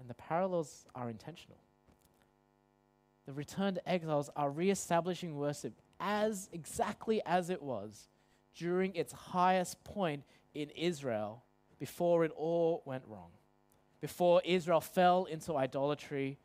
And 0.00 0.08
the 0.08 0.14
parallels 0.14 0.86
are 0.94 1.10
intentional. 1.10 1.58
The 3.26 3.32
returned 3.32 3.80
exiles 3.84 4.30
are 4.36 4.50
re-establishing 4.50 5.36
worship 5.36 5.74
as 6.00 6.48
exactly 6.52 7.20
as 7.26 7.50
it 7.50 7.62
was 7.62 8.08
during 8.56 8.94
its 8.94 9.12
highest 9.12 9.82
point 9.84 10.22
in 10.54 10.70
Israel 10.70 11.44
before 11.78 12.24
it 12.24 12.32
all 12.36 12.82
went 12.84 13.04
wrong, 13.06 13.30
before 14.00 14.40
Israel 14.44 14.80
fell 14.80 15.24
into 15.26 15.56
idolatry 15.56 16.38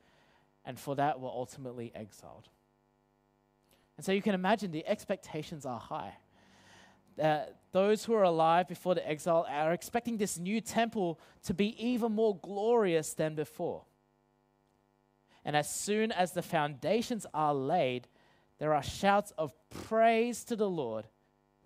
and 0.66 0.80
for 0.80 0.96
that 0.96 1.20
were 1.20 1.30
ultimately 1.30 1.92
exiled. 1.96 2.50
And 3.98 4.06
so 4.06 4.12
you 4.12 4.22
can 4.22 4.36
imagine 4.36 4.72
the 4.72 4.88
expectations 4.88 5.66
are 5.66 5.80
high. 5.80 6.16
Uh, 7.22 7.42
those 7.72 8.06
who 8.06 8.14
are 8.14 8.24
alive 8.24 8.68
before 8.68 8.96
the 8.96 9.08
exile 9.08 9.46
are 9.50 9.74
expecting 9.74 10.18
this 10.18 10.38
new 10.38 10.62
temple 10.62 11.20
to 11.44 11.54
be 11.54 11.76
even 11.84 12.12
more 12.12 12.38
glorious 12.38 13.14
than 13.14 13.36
before. 13.36 13.84
And 15.46 15.56
as 15.56 15.70
soon 15.70 16.12
as 16.12 16.32
the 16.32 16.42
foundations 16.42 17.26
are 17.34 17.54
laid, 17.54 18.08
there 18.60 18.74
are 18.74 18.84
shouts 18.84 19.34
of 19.38 19.54
praise 19.70 20.44
to 20.46 20.56
the 20.56 20.70
Lord, 20.70 21.08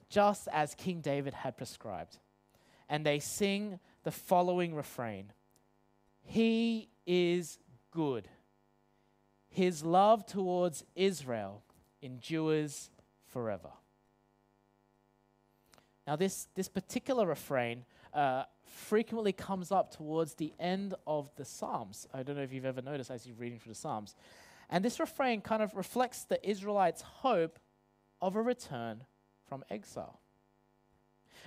just 0.10 0.48
as 0.52 0.74
King 0.74 1.02
David 1.02 1.34
had 1.34 1.58
prescribed. 1.58 2.18
And 2.90 3.06
they 3.06 3.20
sing 3.20 3.80
the 4.04 4.12
following 4.12 4.74
refrain 4.74 5.34
He 6.24 6.90
is 7.06 7.60
good. 7.92 8.28
His 9.50 9.84
love 9.84 10.26
towards 10.26 10.84
Israel 10.96 11.64
endures 12.02 12.90
forever. 13.26 13.72
Now, 16.08 16.16
this, 16.16 16.48
this 16.56 16.70
particular 16.70 17.28
refrain 17.28 17.84
uh, 18.14 18.44
frequently 18.64 19.34
comes 19.34 19.72
up 19.72 19.92
towards 19.92 20.36
the 20.36 20.54
end 20.58 20.96
of 21.06 21.30
the 21.36 21.44
Psalms. 21.44 22.08
I 22.14 22.24
don't 22.24 22.38
know 22.38 22.44
if 22.44 22.54
you've 22.54 22.66
ever 22.66 22.82
noticed 22.82 23.12
as 23.12 23.28
you're 23.28 23.36
reading 23.36 23.60
through 23.60 23.74
the 23.74 23.80
Psalms. 23.80 24.16
And 24.70 24.84
this 24.84 25.00
refrain 25.00 25.42
kind 25.42 25.62
of 25.62 25.76
reflects 25.76 26.24
the 26.24 26.50
Israelites' 26.50 27.02
hope 27.02 27.60
of 28.22 28.38
a 28.38 28.42
return 28.42 29.04
from 29.46 29.64
exile. 29.70 30.22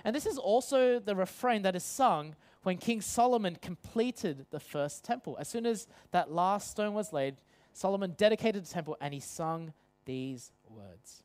And 0.03 0.15
this 0.15 0.25
is 0.25 0.37
also 0.37 0.99
the 0.99 1.15
refrain 1.15 1.63
that 1.63 1.75
is 1.75 1.83
sung 1.83 2.35
when 2.63 2.77
King 2.77 3.01
Solomon 3.01 3.57
completed 3.61 4.45
the 4.51 4.59
first 4.59 5.03
temple. 5.03 5.37
As 5.39 5.47
soon 5.47 5.65
as 5.65 5.87
that 6.11 6.31
last 6.31 6.71
stone 6.71 6.93
was 6.93 7.11
laid, 7.11 7.37
Solomon 7.73 8.13
dedicated 8.17 8.65
the 8.65 8.69
temple 8.71 8.97
and 9.01 9.13
he 9.13 9.19
sung 9.19 9.73
these 10.05 10.51
words. 10.69 11.23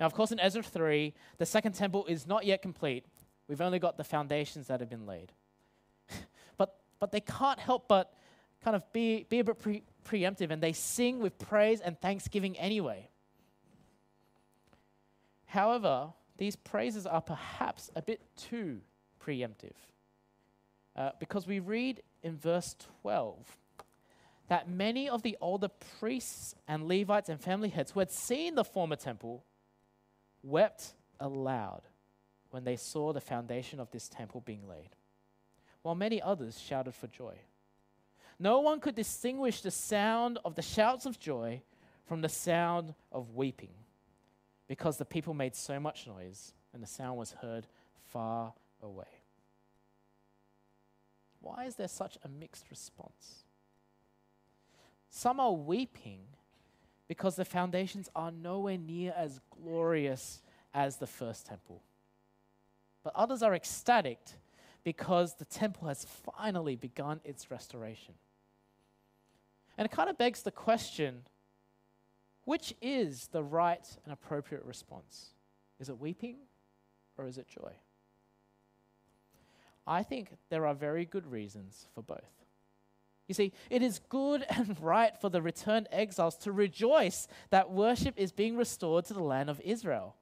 Now, 0.00 0.06
of 0.06 0.14
course, 0.14 0.32
in 0.32 0.40
Ezra 0.40 0.62
3, 0.62 1.12
the 1.36 1.44
second 1.44 1.74
temple 1.74 2.06
is 2.06 2.26
not 2.26 2.46
yet 2.46 2.62
complete. 2.62 3.04
We've 3.46 3.60
only 3.60 3.78
got 3.78 3.98
the 3.98 4.04
foundations 4.04 4.68
that 4.68 4.80
have 4.80 4.88
been 4.88 5.06
laid. 5.06 5.32
but, 6.56 6.76
but 6.98 7.12
they 7.12 7.20
can't 7.20 7.60
help 7.60 7.86
but 7.86 8.14
kind 8.64 8.74
of 8.74 8.90
be, 8.94 9.26
be 9.28 9.40
a 9.40 9.44
bit 9.44 9.58
pre- 9.58 9.82
preemptive 10.08 10.50
and 10.50 10.62
they 10.62 10.72
sing 10.72 11.20
with 11.20 11.38
praise 11.38 11.80
and 11.80 12.00
thanksgiving 12.00 12.58
anyway. 12.58 13.10
However, 15.44 16.14
these 16.38 16.56
praises 16.56 17.06
are 17.06 17.20
perhaps 17.20 17.90
a 17.94 18.00
bit 18.00 18.22
too 18.36 18.80
preemptive 19.22 19.74
uh, 20.96 21.10
because 21.20 21.46
we 21.46 21.58
read 21.58 22.02
in 22.22 22.38
verse 22.38 22.74
12 23.02 23.36
that 24.48 24.68
many 24.68 25.08
of 25.10 25.22
the 25.22 25.36
older 25.42 25.68
priests 25.98 26.54
and 26.66 26.88
Levites 26.88 27.28
and 27.28 27.38
family 27.38 27.68
heads 27.68 27.90
who 27.90 28.00
had 28.00 28.10
seen 28.10 28.54
the 28.54 28.64
former 28.64 28.96
temple 28.96 29.44
wept 30.42 30.94
aloud 31.18 31.82
when 32.50 32.64
they 32.64 32.76
saw 32.76 33.12
the 33.12 33.20
foundation 33.20 33.78
of 33.80 33.90
this 33.90 34.08
temple 34.08 34.40
being 34.40 34.66
laid, 34.68 34.90
while 35.82 35.94
many 35.94 36.20
others 36.20 36.60
shouted 36.60 36.94
for 36.94 37.06
joy. 37.06 37.34
No 38.38 38.60
one 38.60 38.80
could 38.80 38.94
distinguish 38.94 39.60
the 39.60 39.70
sound 39.70 40.38
of 40.44 40.54
the 40.54 40.62
shouts 40.62 41.06
of 41.06 41.20
joy 41.20 41.62
from 42.06 42.22
the 42.22 42.28
sound 42.28 42.94
of 43.12 43.34
weeping, 43.34 43.74
because 44.66 44.96
the 44.96 45.04
people 45.04 45.34
made 45.34 45.54
so 45.54 45.78
much 45.78 46.06
noise 46.06 46.54
and 46.72 46.82
the 46.82 46.86
sound 46.86 47.18
was 47.18 47.32
heard 47.42 47.66
far 48.08 48.52
away. 48.82 49.04
Why 51.40 51.64
is 51.64 51.76
there 51.76 51.88
such 51.88 52.18
a 52.22 52.28
mixed 52.28 52.70
response? 52.70 53.44
Some 55.08 55.40
are 55.40 55.52
weeping 55.52 56.20
because 57.10 57.34
the 57.34 57.44
foundations 57.44 58.08
are 58.14 58.30
nowhere 58.30 58.78
near 58.78 59.12
as 59.16 59.40
glorious 59.60 60.42
as 60.72 60.98
the 60.98 61.08
first 61.08 61.44
temple. 61.44 61.82
But 63.02 63.16
others 63.16 63.42
are 63.42 63.52
ecstatic 63.52 64.20
because 64.84 65.34
the 65.34 65.44
temple 65.44 65.88
has 65.88 66.04
finally 66.04 66.76
begun 66.76 67.20
its 67.24 67.50
restoration. 67.50 68.14
And 69.76 69.86
it 69.86 69.90
kind 69.90 70.08
of 70.08 70.18
begs 70.18 70.42
the 70.42 70.52
question 70.52 71.22
which 72.44 72.74
is 72.80 73.26
the 73.32 73.42
right 73.42 73.84
and 74.04 74.12
appropriate 74.12 74.64
response? 74.64 75.30
Is 75.80 75.88
it 75.88 75.98
weeping 75.98 76.36
or 77.18 77.26
is 77.26 77.38
it 77.38 77.48
joy? 77.48 77.72
I 79.84 80.04
think 80.04 80.28
there 80.48 80.64
are 80.64 80.74
very 80.74 81.06
good 81.06 81.26
reasons 81.26 81.88
for 81.92 82.02
both. 82.02 82.39
You 83.30 83.34
see, 83.34 83.52
it 83.70 83.80
is 83.80 84.00
good 84.08 84.44
and 84.50 84.76
right 84.82 85.16
for 85.20 85.30
the 85.30 85.40
returned 85.40 85.86
exiles 85.92 86.36
to 86.38 86.50
rejoice 86.50 87.28
that 87.50 87.70
worship 87.70 88.14
is 88.16 88.32
being 88.32 88.56
restored 88.56 89.04
to 89.04 89.14
the 89.14 89.22
land 89.22 89.48
of 89.48 89.60
Israel. 89.60 90.16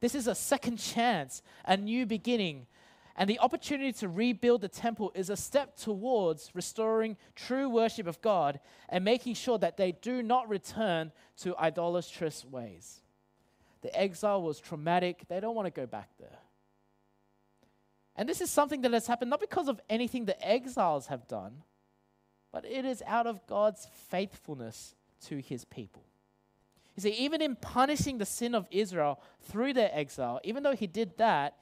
This 0.00 0.14
is 0.14 0.26
a 0.26 0.34
second 0.34 0.76
chance, 0.76 1.40
a 1.64 1.78
new 1.78 2.04
beginning, 2.04 2.66
and 3.16 3.30
the 3.30 3.38
opportunity 3.38 3.90
to 3.92 4.10
rebuild 4.10 4.60
the 4.60 4.68
temple 4.68 5.12
is 5.14 5.30
a 5.30 5.36
step 5.36 5.78
towards 5.78 6.50
restoring 6.52 7.16
true 7.34 7.70
worship 7.70 8.06
of 8.06 8.20
God 8.20 8.60
and 8.90 9.02
making 9.02 9.32
sure 9.32 9.56
that 9.56 9.78
they 9.78 9.92
do 9.92 10.22
not 10.22 10.46
return 10.46 11.12
to 11.38 11.56
idolatrous 11.56 12.44
ways. 12.44 13.00
The 13.80 13.98
exile 13.98 14.42
was 14.42 14.60
traumatic, 14.60 15.24
they 15.30 15.40
don't 15.40 15.54
want 15.54 15.74
to 15.74 15.80
go 15.80 15.86
back 15.86 16.10
there. 16.20 16.38
And 18.14 18.28
this 18.28 18.42
is 18.42 18.50
something 18.50 18.82
that 18.82 18.92
has 18.92 19.06
happened 19.06 19.30
not 19.30 19.40
because 19.40 19.68
of 19.68 19.80
anything 19.88 20.26
the 20.26 20.46
exiles 20.46 21.06
have 21.06 21.26
done 21.26 21.62
but 22.56 22.64
it 22.64 22.86
is 22.86 23.02
out 23.06 23.26
of 23.26 23.46
God's 23.46 23.86
faithfulness 24.08 24.94
to 25.26 25.42
his 25.42 25.66
people. 25.66 26.02
You 26.96 27.02
see, 27.02 27.10
even 27.10 27.42
in 27.42 27.54
punishing 27.54 28.16
the 28.16 28.24
sin 28.24 28.54
of 28.54 28.66
Israel 28.70 29.20
through 29.42 29.74
their 29.74 29.90
exile, 29.92 30.40
even 30.42 30.62
though 30.62 30.74
he 30.74 30.86
did 30.86 31.18
that, 31.18 31.58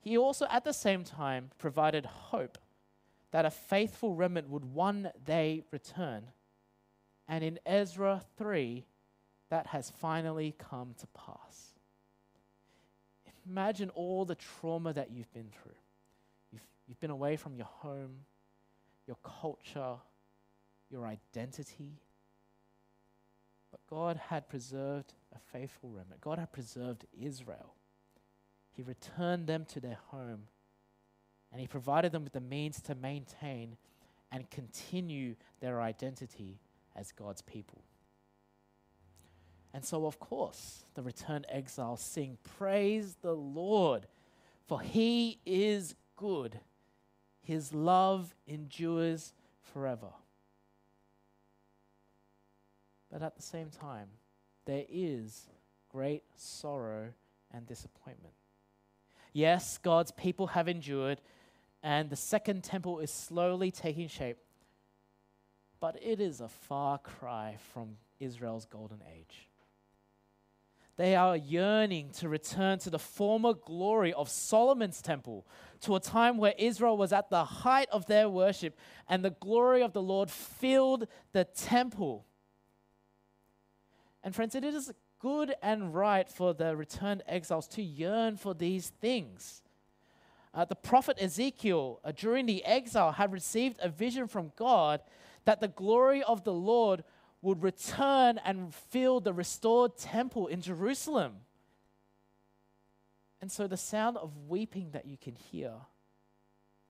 he 0.00 0.18
also 0.18 0.48
at 0.50 0.64
the 0.64 0.72
same 0.72 1.04
time 1.04 1.50
provided 1.58 2.06
hope 2.06 2.58
that 3.30 3.44
a 3.44 3.52
faithful 3.52 4.16
remnant 4.16 4.48
would 4.48 4.64
one 4.64 5.12
day 5.24 5.62
return. 5.70 6.24
And 7.28 7.44
in 7.44 7.60
Ezra 7.64 8.20
3, 8.36 8.84
that 9.48 9.68
has 9.68 9.90
finally 9.90 10.56
come 10.58 10.96
to 10.98 11.06
pass. 11.06 11.74
Imagine 13.48 13.90
all 13.90 14.24
the 14.24 14.34
trauma 14.34 14.92
that 14.92 15.12
you've 15.12 15.32
been 15.32 15.50
through. 15.62 15.78
You've, 16.50 16.66
you've 16.88 17.00
been 17.00 17.10
away 17.10 17.36
from 17.36 17.54
your 17.54 17.68
home, 17.70 18.24
your 19.10 19.18
culture, 19.24 19.96
your 20.88 21.04
identity. 21.04 21.98
But 23.72 23.80
God 23.90 24.20
had 24.28 24.48
preserved 24.48 25.14
a 25.34 25.38
faithful 25.52 25.90
remnant. 25.90 26.20
God 26.20 26.38
had 26.38 26.52
preserved 26.52 27.06
Israel. 27.20 27.74
He 28.70 28.82
returned 28.82 29.48
them 29.48 29.64
to 29.70 29.80
their 29.80 29.98
home 30.10 30.42
and 31.50 31.60
He 31.60 31.66
provided 31.66 32.12
them 32.12 32.22
with 32.22 32.34
the 32.34 32.40
means 32.40 32.80
to 32.82 32.94
maintain 32.94 33.76
and 34.30 34.48
continue 34.48 35.34
their 35.58 35.82
identity 35.82 36.60
as 36.94 37.10
God's 37.10 37.42
people. 37.42 37.82
And 39.74 39.84
so, 39.84 40.06
of 40.06 40.20
course, 40.20 40.84
the 40.94 41.02
returned 41.02 41.46
exiles 41.48 42.00
sing, 42.00 42.38
Praise 42.56 43.16
the 43.22 43.34
Lord, 43.34 44.06
for 44.68 44.80
he 44.80 45.40
is 45.44 45.96
good. 46.16 46.60
His 47.42 47.72
love 47.72 48.34
endures 48.46 49.32
forever. 49.60 50.10
But 53.10 53.22
at 53.22 53.36
the 53.36 53.42
same 53.42 53.70
time, 53.70 54.08
there 54.66 54.84
is 54.88 55.46
great 55.90 56.22
sorrow 56.36 57.08
and 57.52 57.66
disappointment. 57.66 58.34
Yes, 59.32 59.78
God's 59.78 60.12
people 60.12 60.48
have 60.48 60.68
endured, 60.68 61.20
and 61.82 62.10
the 62.10 62.16
second 62.16 62.62
temple 62.62 63.00
is 63.00 63.10
slowly 63.10 63.70
taking 63.70 64.08
shape, 64.08 64.38
but 65.80 65.96
it 66.02 66.20
is 66.20 66.40
a 66.40 66.48
far 66.48 66.98
cry 66.98 67.56
from 67.72 67.96
Israel's 68.18 68.66
golden 68.66 69.02
age. 69.16 69.49
They 71.00 71.16
are 71.16 71.34
yearning 71.34 72.10
to 72.18 72.28
return 72.28 72.78
to 72.80 72.90
the 72.90 72.98
former 72.98 73.54
glory 73.54 74.12
of 74.12 74.28
Solomon's 74.28 75.00
temple, 75.00 75.46
to 75.80 75.96
a 75.96 76.00
time 76.00 76.36
where 76.36 76.52
Israel 76.58 76.98
was 76.98 77.10
at 77.10 77.30
the 77.30 77.42
height 77.42 77.88
of 77.90 78.04
their 78.04 78.28
worship 78.28 78.76
and 79.08 79.24
the 79.24 79.30
glory 79.30 79.82
of 79.82 79.94
the 79.94 80.02
Lord 80.02 80.30
filled 80.30 81.06
the 81.32 81.44
temple. 81.44 82.26
And 84.22 84.34
friends, 84.34 84.54
it 84.54 84.62
is 84.62 84.92
good 85.20 85.54
and 85.62 85.94
right 85.94 86.28
for 86.28 86.52
the 86.52 86.76
returned 86.76 87.22
exiles 87.26 87.66
to 87.68 87.82
yearn 87.82 88.36
for 88.36 88.52
these 88.52 88.90
things. 89.00 89.62
Uh, 90.52 90.66
the 90.66 90.76
prophet 90.76 91.16
Ezekiel, 91.18 92.00
uh, 92.04 92.12
during 92.12 92.44
the 92.44 92.62
exile, 92.66 93.12
had 93.12 93.32
received 93.32 93.78
a 93.80 93.88
vision 93.88 94.28
from 94.28 94.52
God 94.54 95.00
that 95.46 95.62
the 95.62 95.68
glory 95.68 96.22
of 96.22 96.44
the 96.44 96.52
Lord 96.52 97.04
would 97.42 97.62
return 97.62 98.38
and 98.44 98.74
fill 98.74 99.20
the 99.20 99.32
restored 99.32 99.96
temple 99.96 100.46
in 100.46 100.60
Jerusalem. 100.60 101.36
And 103.40 103.50
so 103.50 103.66
the 103.66 103.76
sound 103.76 104.18
of 104.18 104.48
weeping 104.48 104.90
that 104.92 105.06
you 105.06 105.16
can 105.16 105.34
hear, 105.34 105.72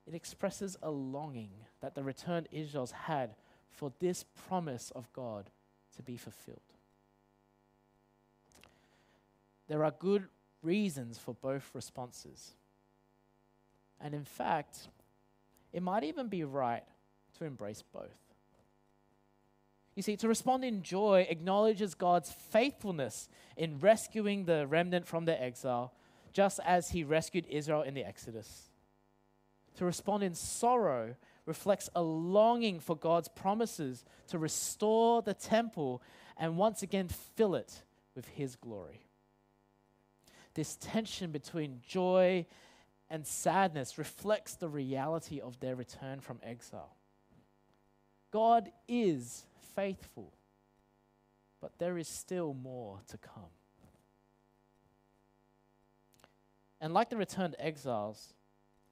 it 0.07 0.15
expresses 0.15 0.77
a 0.83 0.91
longing 0.91 1.51
that 1.81 1.95
the 1.95 2.03
returned 2.03 2.49
Israels 2.51 2.91
had 2.91 3.35
for 3.71 3.93
this 4.01 4.25
promise 4.49 4.91
of 4.95 5.13
God 5.13 5.51
to 5.97 6.03
be 6.03 6.17
fulfilled. 6.17 6.59
There 9.69 9.85
are 9.85 9.93
good 9.93 10.27
reasons 10.63 11.17
for 11.17 11.35
both 11.35 11.71
responses. 11.75 12.55
And 14.01 14.15
in 14.15 14.25
fact, 14.25 14.89
it 15.73 15.83
might 15.83 16.03
even 16.03 16.27
be 16.27 16.43
right 16.43 16.83
to 17.39 17.45
embrace 17.45 17.83
both. 17.93 18.30
You 20.01 20.03
see, 20.03 20.17
to 20.17 20.29
respond 20.29 20.65
in 20.65 20.83
joy 20.83 21.27
acknowledges 21.29 21.95
God's 21.95 22.33
faithfulness 22.33 23.29
in 23.55 23.79
rescuing 23.81 24.47
the 24.47 24.67
remnant 24.67 25.07
from 25.07 25.27
their 25.27 25.39
exile, 25.39 25.93
just 26.33 26.59
as 26.65 26.89
he 26.89 27.05
rescued 27.05 27.45
Israel 27.51 27.83
in 27.83 27.93
the 27.93 28.03
Exodus. 28.03 28.71
To 29.77 29.85
respond 29.85 30.23
in 30.23 30.35
sorrow 30.35 31.17
reflects 31.45 31.91
a 31.95 32.01
longing 32.01 32.81
for 32.81 32.97
God's 32.97 33.29
promises 33.29 34.07
to 34.29 34.39
restore 34.39 35.21
the 35.21 35.35
temple 35.35 36.03
and 36.39 36.57
once 36.57 36.83
again 36.83 37.09
fill 37.09 37.55
it 37.55 37.83
with 38.15 38.27
his 38.29 38.57
glory 38.57 39.03
this 40.55 40.77
tension 40.77 41.31
between 41.31 41.81
joy 41.87 42.47
and 43.09 43.27
sadness 43.27 43.99
reflects 43.99 44.55
the 44.55 44.69
reality 44.69 45.41
of 45.41 45.61
their 45.61 45.77
return 45.77 46.21
from 46.21 46.39
exile. 46.43 46.97
God 48.31 48.71
is 48.89 49.45
faithful, 49.75 50.33
but 51.61 51.79
there 51.79 51.99
is 51.99 52.09
still 52.09 52.55
more 52.55 53.01
to 53.09 53.19
come. 53.19 53.51
And 56.81 56.95
like 56.95 57.11
the 57.11 57.17
returned 57.17 57.57
exiles, 57.59 58.35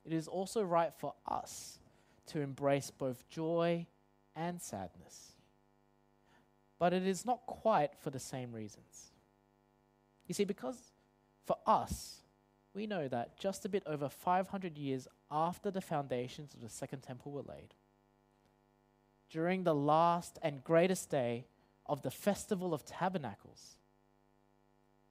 it 0.05 0.13
is 0.13 0.29
also 0.29 0.63
right 0.63 0.93
for 0.99 1.15
us 1.27 1.79
to 2.27 2.41
embrace 2.41 2.91
both 2.91 3.29
joy 3.29 3.87
and 4.37 4.61
sadness. 4.61 5.33
But 6.79 6.93
it 6.93 7.07
is 7.07 7.25
not 7.25 7.47
quite 7.47 7.97
for 7.99 8.11
the 8.11 8.21
same 8.21 8.53
reasons. 8.53 9.13
You 10.27 10.35
see, 10.35 10.45
because 10.45 10.93
for 11.45 11.57
us, 11.67 12.19
we 12.75 12.87
know 12.87 13.09
that 13.09 13.39
just 13.39 13.65
a 13.65 13.69
bit 13.69 13.83
over 13.87 14.09
500 14.09 14.77
years 14.77 15.09
after 15.31 15.71
the 15.71 15.81
foundations 15.81 16.55
of 16.55 16.61
the 16.61 16.69
Second 16.69 17.01
Temple 17.01 17.33
were 17.33 17.43
laid, 17.43 17.75
during 19.31 19.65
the 19.65 19.75
last 19.75 20.39
and 20.43 20.65
greatest 20.65 21.11
day 21.11 21.47
of 21.87 22.03
the 22.03 22.11
Festival 22.11 22.75
of 22.75 22.85
Tabernacles, 22.85 23.77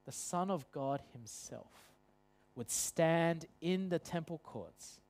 the 0.04 0.12
Son 0.12 0.50
of 0.50 0.70
God 0.72 1.02
Himself 1.12 1.72
would 2.54 2.70
stand 2.70 3.46
in 3.60 3.88
the 3.88 3.98
temple 3.98 4.40
courts 4.42 5.00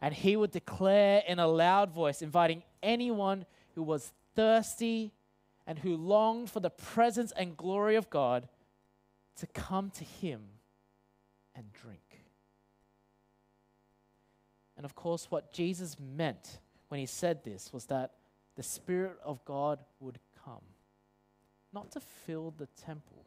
and 0.00 0.14
He 0.14 0.36
would 0.36 0.50
declare 0.50 1.22
in 1.26 1.38
a 1.38 1.46
loud 1.46 1.90
voice, 1.90 2.22
inviting 2.22 2.62
anyone 2.82 3.44
who 3.74 3.82
was 3.82 4.12
thirsty 4.34 5.12
and 5.66 5.78
who 5.78 5.96
longed 5.96 6.50
for 6.50 6.60
the 6.60 6.70
presence 6.70 7.32
and 7.36 7.56
glory 7.56 7.96
of 7.96 8.10
God 8.10 8.48
to 9.36 9.46
come 9.46 9.90
to 9.90 10.04
him 10.04 10.42
and 11.54 11.72
drink. 11.72 12.24
And 14.76 14.84
of 14.84 14.94
course, 14.94 15.30
what 15.30 15.52
Jesus 15.52 15.96
meant 15.98 16.58
when 16.88 17.00
he 17.00 17.06
said 17.06 17.44
this 17.44 17.72
was 17.72 17.86
that 17.86 18.12
the 18.56 18.62
Spirit 18.62 19.18
of 19.24 19.44
God 19.44 19.80
would 20.00 20.18
come, 20.44 20.62
not 21.72 21.90
to 21.92 22.00
fill 22.00 22.52
the 22.56 22.66
temple, 22.66 23.24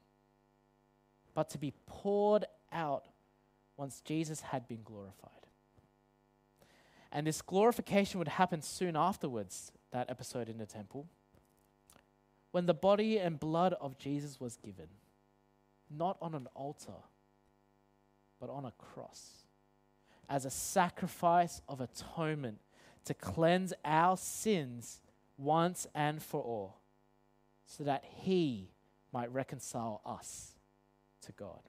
but 1.34 1.50
to 1.52 1.58
be 1.58 1.74
poured 1.88 2.46
out 2.72 3.08
once 3.78 4.02
Jesus 4.02 4.42
had 4.42 4.68
been 4.68 4.84
glorified. 4.84 5.32
And 7.12 7.28
this 7.28 7.42
glorification 7.42 8.20
would 8.20 8.28
happen 8.28 8.62
soon 8.62 8.96
afterwards, 8.96 9.72
that 9.92 10.10
episode 10.10 10.50
in 10.50 10.58
the 10.58 10.66
temple, 10.66 11.08
when 12.52 12.66
the 12.66 12.74
body 12.74 13.18
and 13.18 13.40
blood 13.40 13.74
of 13.80 13.98
Jesus 13.98 14.40
was 14.40 14.58
given 14.58 14.88
not 15.90 16.18
on 16.22 16.34
an 16.34 16.48
altar, 16.56 16.92
but 18.40 18.50
on 18.50 18.66
a 18.66 18.72
cross, 18.72 19.46
as 20.30 20.46
a 20.46 20.50
sacrifice 20.50 21.62
of 21.68 21.82
atonement 21.82 22.60
to 23.06 23.14
cleanse 23.14 23.74
our 23.84 24.18
sins 24.18 25.02
once 25.38 25.88
and 25.96 26.22
for 26.22 26.42
all, 26.42 26.82
so 27.66 27.84
that 27.84 28.04
He 28.06 28.72
might 29.12 29.32
reconcile 29.34 30.02
us 30.06 30.54
to 31.22 31.32
God. 31.32 31.62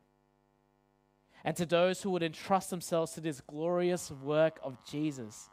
And 1.45 1.57
to 1.57 1.67
those 1.67 2.03
who 2.03 2.11
would 2.11 2.23
entrust 2.23 2.71
themselves 2.71 3.13
to 3.13 3.21
this 3.21 3.43
glorious 3.43 4.11
work 4.11 4.59
of 4.63 4.79
Jesus, 4.91 5.51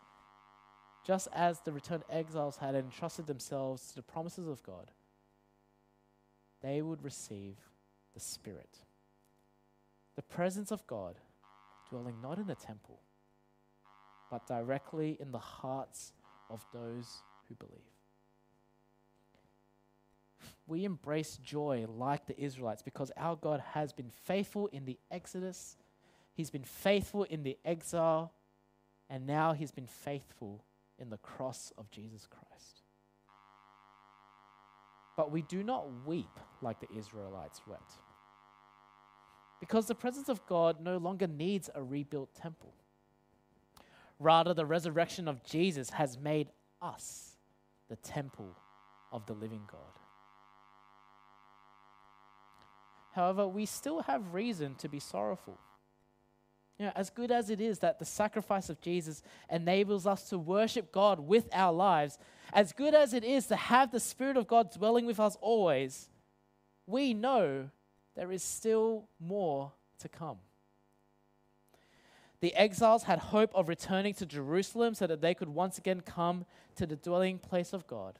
just 1.05 1.27
as 1.33 1.59
the 1.59 1.71
returned 1.71 2.03
exiles 2.09 2.57
had 2.57 2.75
entrusted 2.75 3.27
themselves 3.27 3.89
to 3.89 3.95
the 3.95 4.01
promises 4.01 4.47
of 4.47 4.63
God, 4.63 4.91
they 6.61 6.81
would 6.81 7.03
receive 7.03 7.57
the 8.13 8.19
Spirit. 8.19 8.77
The 10.15 10.21
presence 10.21 10.71
of 10.71 10.85
God 10.87 11.15
dwelling 11.89 12.21
not 12.21 12.37
in 12.37 12.47
the 12.47 12.55
temple, 12.55 13.01
but 14.29 14.47
directly 14.47 15.17
in 15.19 15.31
the 15.31 15.39
hearts 15.39 16.13
of 16.49 16.65
those 16.73 17.23
who 17.47 17.55
believe. 17.55 17.81
We 20.67 20.85
embrace 20.85 21.37
joy 21.43 21.85
like 21.87 22.27
the 22.27 22.39
Israelites 22.39 22.81
because 22.81 23.11
our 23.17 23.35
God 23.35 23.61
has 23.73 23.91
been 23.91 24.09
faithful 24.09 24.67
in 24.67 24.85
the 24.85 24.97
Exodus, 25.09 25.77
He's 26.33 26.49
been 26.49 26.63
faithful 26.63 27.23
in 27.23 27.43
the 27.43 27.57
exile, 27.65 28.31
and 29.09 29.27
now 29.27 29.53
He's 29.53 29.71
been 29.71 29.87
faithful 29.87 30.63
in 30.97 31.09
the 31.09 31.17
cross 31.17 31.73
of 31.77 31.91
Jesus 31.91 32.27
Christ. 32.27 32.81
But 35.17 35.31
we 35.31 35.41
do 35.41 35.63
not 35.63 35.87
weep 36.05 36.39
like 36.61 36.79
the 36.79 36.97
Israelites 36.97 37.61
wept. 37.67 37.93
Because 39.59 39.87
the 39.87 39.95
presence 39.95 40.29
of 40.29 40.45
God 40.47 40.81
no 40.81 40.97
longer 40.97 41.27
needs 41.27 41.69
a 41.75 41.83
rebuilt 41.83 42.33
temple. 42.33 42.73
Rather, 44.19 44.53
the 44.53 44.65
resurrection 44.65 45.27
of 45.27 45.43
Jesus 45.43 45.89
has 45.91 46.17
made 46.17 46.49
us 46.81 47.37
the 47.89 47.95
temple 47.97 48.55
of 49.11 49.25
the 49.25 49.33
living 49.33 49.61
God. 49.71 50.00
However, 53.11 53.47
we 53.47 53.65
still 53.65 54.01
have 54.03 54.33
reason 54.33 54.75
to 54.75 54.89
be 54.89 54.99
sorrowful. 54.99 55.57
You 56.77 56.85
know, 56.87 56.93
as 56.95 57.09
good 57.09 57.29
as 57.31 57.49
it 57.49 57.61
is 57.61 57.79
that 57.79 57.99
the 57.99 58.05
sacrifice 58.05 58.69
of 58.69 58.81
Jesus 58.81 59.21
enables 59.49 60.07
us 60.07 60.29
to 60.29 60.37
worship 60.37 60.91
God 60.91 61.19
with 61.19 61.47
our 61.53 61.71
lives, 61.71 62.17
as 62.53 62.73
good 62.73 62.95
as 62.95 63.13
it 63.13 63.23
is 63.23 63.45
to 63.47 63.55
have 63.55 63.91
the 63.91 63.99
Spirit 63.99 64.35
of 64.35 64.47
God 64.47 64.71
dwelling 64.71 65.05
with 65.05 65.19
us 65.19 65.37
always, 65.41 66.09
we 66.87 67.13
know 67.13 67.69
there 68.15 68.31
is 68.31 68.43
still 68.43 69.07
more 69.19 69.73
to 69.99 70.09
come. 70.09 70.37
The 72.39 72.55
exiles 72.55 73.03
had 73.03 73.19
hope 73.19 73.51
of 73.53 73.69
returning 73.69 74.15
to 74.15 74.25
Jerusalem 74.25 74.95
so 74.95 75.05
that 75.05 75.21
they 75.21 75.35
could 75.35 75.49
once 75.49 75.77
again 75.77 76.01
come 76.01 76.45
to 76.75 76.87
the 76.87 76.95
dwelling 76.95 77.37
place 77.37 77.73
of 77.73 77.85
God. 77.85 78.17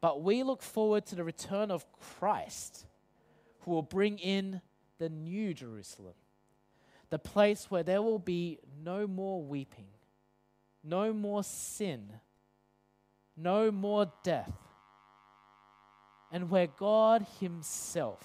but 0.00 0.22
we 0.22 0.42
look 0.44 0.62
forward 0.62 1.04
to 1.06 1.16
the 1.16 1.24
return 1.24 1.70
of 1.70 1.84
Christ, 1.92 2.86
who 3.66 3.72
will 3.72 3.82
bring 3.82 4.18
in 4.18 4.62
the 4.98 5.08
new 5.08 5.52
Jerusalem, 5.52 6.14
the 7.10 7.18
place 7.18 7.68
where 7.68 7.82
there 7.82 8.00
will 8.00 8.20
be 8.20 8.60
no 8.82 9.08
more 9.08 9.42
weeping, 9.42 9.88
no 10.84 11.12
more 11.12 11.42
sin, 11.42 12.12
no 13.36 13.72
more 13.72 14.10
death, 14.22 14.52
and 16.30 16.48
where 16.48 16.68
God 16.68 17.26
Himself 17.40 18.20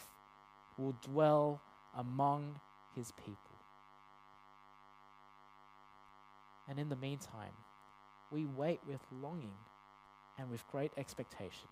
will 0.77 0.95
dwell 1.01 1.61
among 1.97 2.59
His 2.95 3.11
people. 3.11 3.37
And 6.69 6.79
in 6.79 6.87
the 6.87 6.95
meantime, 6.95 7.53
we 8.31 8.45
wait 8.45 8.79
with 8.87 9.01
longing 9.11 9.57
and 10.37 10.49
with 10.49 10.65
great 10.67 10.91
expectation, 10.97 11.67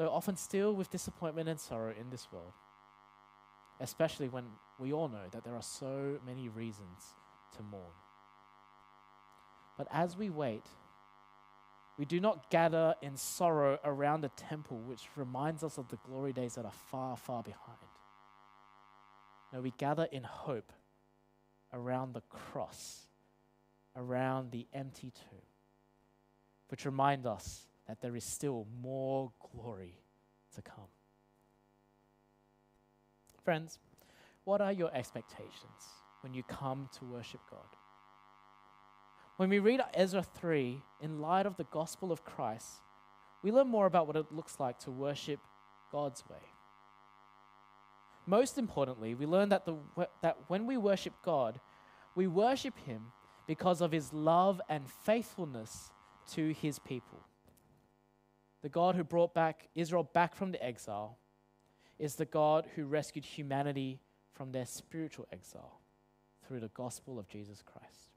though 0.00 0.08
often 0.08 0.34
still 0.34 0.74
with 0.74 0.88
disappointment 0.88 1.46
and 1.46 1.60
sorrow 1.60 1.92
in 2.00 2.08
this 2.08 2.26
world, 2.32 2.54
especially 3.80 4.30
when 4.30 4.46
we 4.78 4.94
all 4.94 5.08
know 5.08 5.28
that 5.30 5.44
there 5.44 5.54
are 5.54 5.60
so 5.60 6.18
many 6.24 6.48
reasons 6.48 7.14
to 7.54 7.62
mourn. 7.62 7.92
But 9.76 9.88
as 9.92 10.16
we 10.16 10.30
wait, 10.30 10.64
we 11.98 12.06
do 12.06 12.18
not 12.18 12.50
gather 12.50 12.94
in 13.02 13.14
sorrow 13.18 13.78
around 13.84 14.24
a 14.24 14.30
temple 14.30 14.78
which 14.78 15.06
reminds 15.16 15.62
us 15.62 15.76
of 15.76 15.88
the 15.88 15.98
glory 16.06 16.32
days 16.32 16.54
that 16.54 16.64
are 16.64 16.72
far, 16.90 17.14
far 17.18 17.42
behind. 17.42 17.76
No, 19.52 19.60
we 19.60 19.74
gather 19.76 20.08
in 20.10 20.22
hope 20.22 20.72
around 21.74 22.14
the 22.14 22.22
cross, 22.22 23.02
around 23.94 24.50
the 24.50 24.66
empty 24.72 25.10
tomb, 25.10 25.42
which 26.68 26.86
remind 26.86 27.26
us 27.26 27.66
that 27.90 28.00
there 28.00 28.14
is 28.14 28.22
still 28.22 28.68
more 28.80 29.32
glory 29.52 29.96
to 30.54 30.62
come. 30.62 30.92
Friends, 33.44 33.80
what 34.44 34.60
are 34.60 34.70
your 34.70 34.94
expectations 34.94 35.88
when 36.20 36.32
you 36.32 36.44
come 36.44 36.88
to 36.96 37.04
worship 37.04 37.40
God? 37.50 37.66
When 39.38 39.50
we 39.50 39.58
read 39.58 39.80
Ezra 39.92 40.22
3 40.22 40.80
in 41.02 41.20
light 41.20 41.46
of 41.46 41.56
the 41.56 41.66
gospel 41.72 42.12
of 42.12 42.24
Christ, 42.24 42.68
we 43.42 43.50
learn 43.50 43.66
more 43.66 43.86
about 43.86 44.06
what 44.06 44.14
it 44.14 44.30
looks 44.30 44.60
like 44.60 44.78
to 44.80 44.92
worship 44.92 45.40
God's 45.90 46.22
way. 46.30 46.46
Most 48.24 48.56
importantly, 48.56 49.16
we 49.16 49.26
learn 49.26 49.48
that, 49.48 49.66
the, 49.66 49.74
that 50.22 50.36
when 50.46 50.64
we 50.64 50.76
worship 50.76 51.14
God, 51.24 51.58
we 52.14 52.28
worship 52.28 52.78
Him 52.78 53.06
because 53.48 53.80
of 53.80 53.90
His 53.90 54.12
love 54.12 54.60
and 54.68 54.88
faithfulness 54.88 55.90
to 56.34 56.52
His 56.52 56.78
people. 56.78 57.24
The 58.62 58.68
God 58.68 58.94
who 58.94 59.04
brought 59.04 59.34
back 59.34 59.68
Israel 59.74 60.08
back 60.12 60.34
from 60.34 60.52
the 60.52 60.64
exile 60.64 61.18
is 61.98 62.14
the 62.14 62.24
God 62.24 62.66
who 62.74 62.84
rescued 62.84 63.24
humanity 63.24 64.00
from 64.32 64.52
their 64.52 64.66
spiritual 64.66 65.26
exile 65.32 65.80
through 66.46 66.60
the 66.60 66.68
gospel 66.68 67.18
of 67.18 67.28
Jesus 67.28 67.62
Christ. 67.62 68.10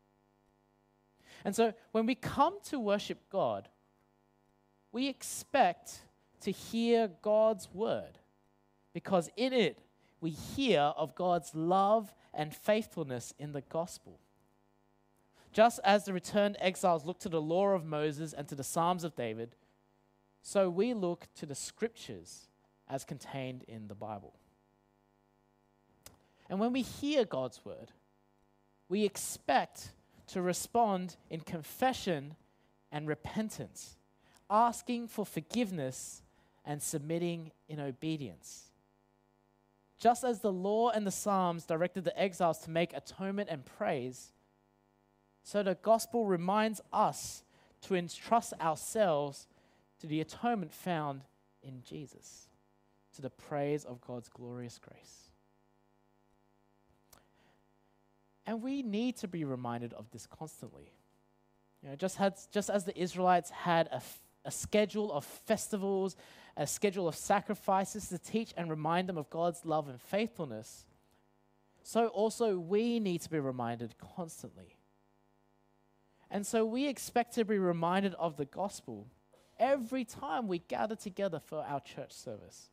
And 1.45 1.55
so 1.55 1.73
when 1.91 2.05
we 2.05 2.15
come 2.15 2.57
to 2.65 2.79
worship 2.79 3.19
God, 3.29 3.69
we 4.91 5.07
expect 5.07 5.99
to 6.41 6.51
hear 6.51 7.09
God's 7.21 7.69
word 7.73 8.19
because 8.93 9.29
in 9.35 9.53
it 9.53 9.79
we 10.21 10.29
hear 10.29 10.79
of 10.79 11.15
God's 11.15 11.53
love 11.53 12.13
and 12.33 12.55
faithfulness 12.55 13.33
in 13.37 13.51
the 13.51 13.61
gospel. 13.61 14.19
Just 15.51 15.79
as 15.83 16.05
the 16.05 16.13
returned 16.13 16.57
exiles 16.59 17.05
look 17.05 17.19
to 17.19 17.29
the 17.29 17.41
law 17.41 17.67
of 17.67 17.85
Moses 17.85 18.33
and 18.33 18.47
to 18.47 18.55
the 18.55 18.63
Psalms 18.63 19.03
of 19.03 19.15
David, 19.15 19.55
so 20.43 20.69
we 20.69 20.93
look 20.93 21.27
to 21.35 21.45
the 21.45 21.55
scriptures 21.55 22.47
as 22.89 23.05
contained 23.05 23.63
in 23.63 23.87
the 23.87 23.95
Bible. 23.95 24.33
And 26.49 26.59
when 26.59 26.73
we 26.73 26.81
hear 26.81 27.23
God's 27.23 27.63
word, 27.63 27.91
we 28.89 29.05
expect 29.05 29.93
to 30.27 30.41
respond 30.41 31.15
in 31.29 31.39
confession 31.39 32.35
and 32.91 33.07
repentance, 33.07 33.95
asking 34.49 35.07
for 35.07 35.25
forgiveness 35.25 36.21
and 36.65 36.83
submitting 36.83 37.51
in 37.69 37.79
obedience. 37.79 38.65
Just 39.97 40.25
as 40.25 40.41
the 40.41 40.51
law 40.51 40.89
and 40.89 41.07
the 41.07 41.11
Psalms 41.11 41.65
directed 41.65 42.03
the 42.03 42.19
exiles 42.19 42.59
to 42.59 42.69
make 42.69 42.91
atonement 42.93 43.47
and 43.49 43.65
praise, 43.65 44.33
so 45.41 45.63
the 45.63 45.75
gospel 45.75 46.25
reminds 46.25 46.81
us 46.91 47.43
to 47.83 47.95
entrust 47.95 48.53
ourselves 48.59 49.47
to 50.03 50.07
the 50.07 50.19
atonement 50.19 50.73
found 50.73 51.21
in 51.61 51.81
Jesus, 51.81 52.49
to 53.15 53.21
the 53.21 53.29
praise 53.29 53.85
of 53.85 54.01
God's 54.01 54.27
glorious 54.27 54.77
grace. 54.77 55.29
And 58.45 58.61
we 58.61 58.83
need 58.83 59.15
to 59.19 59.29
be 59.29 59.45
reminded 59.45 59.93
of 59.93 60.11
this 60.11 60.27
constantly. 60.27 60.91
You 61.81 61.87
know, 61.87 61.95
just, 61.95 62.17
had, 62.17 62.33
just 62.51 62.69
as 62.69 62.83
the 62.83 62.99
Israelites 63.01 63.49
had 63.49 63.87
a, 63.93 64.01
a 64.43 64.51
schedule 64.51 65.09
of 65.09 65.23
festivals, 65.23 66.17
a 66.57 66.67
schedule 66.67 67.07
of 67.07 67.15
sacrifices 67.15 68.09
to 68.09 68.17
teach 68.17 68.53
and 68.57 68.69
remind 68.69 69.07
them 69.07 69.17
of 69.17 69.29
God's 69.29 69.63
love 69.63 69.87
and 69.87 70.01
faithfulness, 70.01 70.85
so 71.81 72.07
also 72.07 72.59
we 72.59 72.99
need 72.99 73.21
to 73.21 73.29
be 73.29 73.39
reminded 73.39 73.95
constantly. 74.17 74.75
And 76.29 76.45
so 76.45 76.65
we 76.65 76.89
expect 76.89 77.35
to 77.35 77.45
be 77.45 77.57
reminded 77.57 78.15
of 78.15 78.35
the 78.35 78.43
gospel 78.43 79.07
every 79.63 80.03
time 80.03 80.47
we 80.47 80.59
gather 80.59 80.95
together 80.95 81.39
for 81.39 81.63
our 81.65 81.79
church 81.79 82.11
service, 82.11 82.69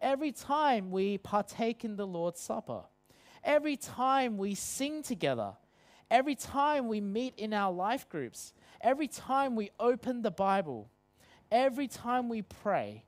every 0.00 0.32
time 0.32 0.90
we 0.90 1.18
partake 1.18 1.84
in 1.84 1.96
the 1.96 2.06
Lord's 2.06 2.40
Supper. 2.40 2.82
Every 3.42 3.76
time 3.76 4.36
we 4.36 4.54
sing 4.54 5.02
together, 5.02 5.52
every 6.10 6.34
time 6.34 6.88
we 6.88 7.00
meet 7.00 7.34
in 7.38 7.54
our 7.54 7.72
life 7.72 8.06
groups, 8.08 8.52
every 8.82 9.08
time 9.08 9.56
we 9.56 9.70
open 9.80 10.20
the 10.20 10.30
Bible, 10.30 10.90
every 11.50 11.88
time 11.88 12.28
we 12.28 12.42
pray, 12.42 13.04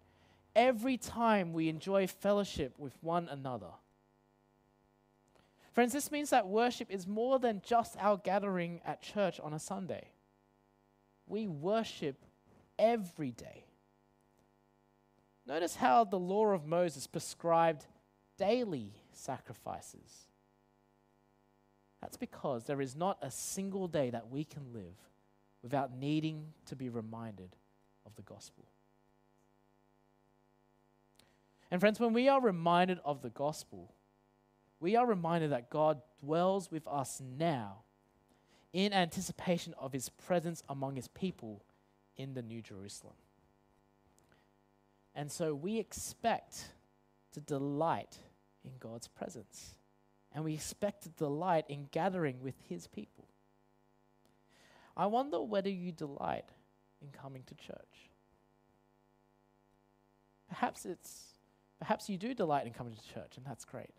every 0.56 0.96
time 0.96 1.52
we 1.52 1.68
enjoy 1.68 2.06
fellowship 2.06 2.78
with 2.78 2.96
one 3.02 3.28
another. 3.28 3.72
Friends, 5.72 5.92
this 5.92 6.10
means 6.10 6.30
that 6.30 6.48
worship 6.48 6.90
is 6.90 7.06
more 7.06 7.38
than 7.38 7.62
just 7.64 7.96
our 7.98 8.16
gathering 8.16 8.80
at 8.86 9.02
church 9.02 9.38
on 9.40 9.52
a 9.52 9.58
Sunday. 9.58 10.08
We 11.26 11.46
worship 11.46 12.24
every 12.82 13.30
day. 13.30 13.64
Notice 15.46 15.76
how 15.76 16.04
the 16.04 16.18
law 16.18 16.46
of 16.48 16.66
Moses 16.66 17.06
prescribed 17.06 17.86
daily 18.38 18.92
sacrifices. 19.12 20.26
That's 22.00 22.16
because 22.16 22.64
there 22.64 22.80
is 22.80 22.96
not 22.96 23.18
a 23.22 23.30
single 23.30 23.86
day 23.86 24.10
that 24.10 24.28
we 24.28 24.44
can 24.44 24.72
live 24.72 24.96
without 25.62 25.96
needing 25.96 26.46
to 26.66 26.76
be 26.76 26.88
reminded 26.88 27.54
of 28.04 28.16
the 28.16 28.22
gospel. 28.22 28.64
And, 31.70 31.80
friends, 31.80 32.00
when 32.00 32.12
we 32.12 32.28
are 32.28 32.40
reminded 32.40 32.98
of 33.04 33.22
the 33.22 33.30
gospel, 33.30 33.94
we 34.80 34.96
are 34.96 35.06
reminded 35.06 35.52
that 35.52 35.70
God 35.70 36.02
dwells 36.20 36.70
with 36.70 36.86
us 36.88 37.22
now 37.38 37.84
in 38.72 38.92
anticipation 38.92 39.72
of 39.78 39.92
his 39.92 40.08
presence 40.08 40.62
among 40.68 40.96
his 40.96 41.08
people 41.08 41.62
in 42.16 42.35
the 42.35 42.42
New 42.42 42.62
Jerusalem. 42.62 43.14
And 45.14 45.31
so 45.31 45.55
we 45.55 45.79
expect 45.79 46.68
to 47.33 47.40
delight 47.40 48.18
in 48.64 48.72
God's 48.79 49.09
presence. 49.09 49.75
And 50.35 50.44
we 50.44 50.55
expect 50.55 51.03
to 51.03 51.09
delight 51.11 51.66
in 51.68 51.88
gathering 51.90 52.40
with 52.40 52.55
His 52.68 52.87
people. 52.87 53.27
I 54.96 55.07
wonder 55.07 55.40
whether 55.42 55.70
you 55.70 55.92
delight 55.92 56.46
in 57.01 57.09
coming 57.11 57.42
to 57.46 57.55
church. 57.55 58.11
Perhaps 60.48 60.87
it's 60.87 61.27
perhaps 61.79 62.09
you 62.09 62.16
do 62.16 62.35
delight 62.35 62.66
in 62.66 62.72
coming 62.72 62.94
to 62.94 63.14
church, 63.14 63.37
and 63.37 63.44
that's 63.44 63.64
great. 63.64 63.94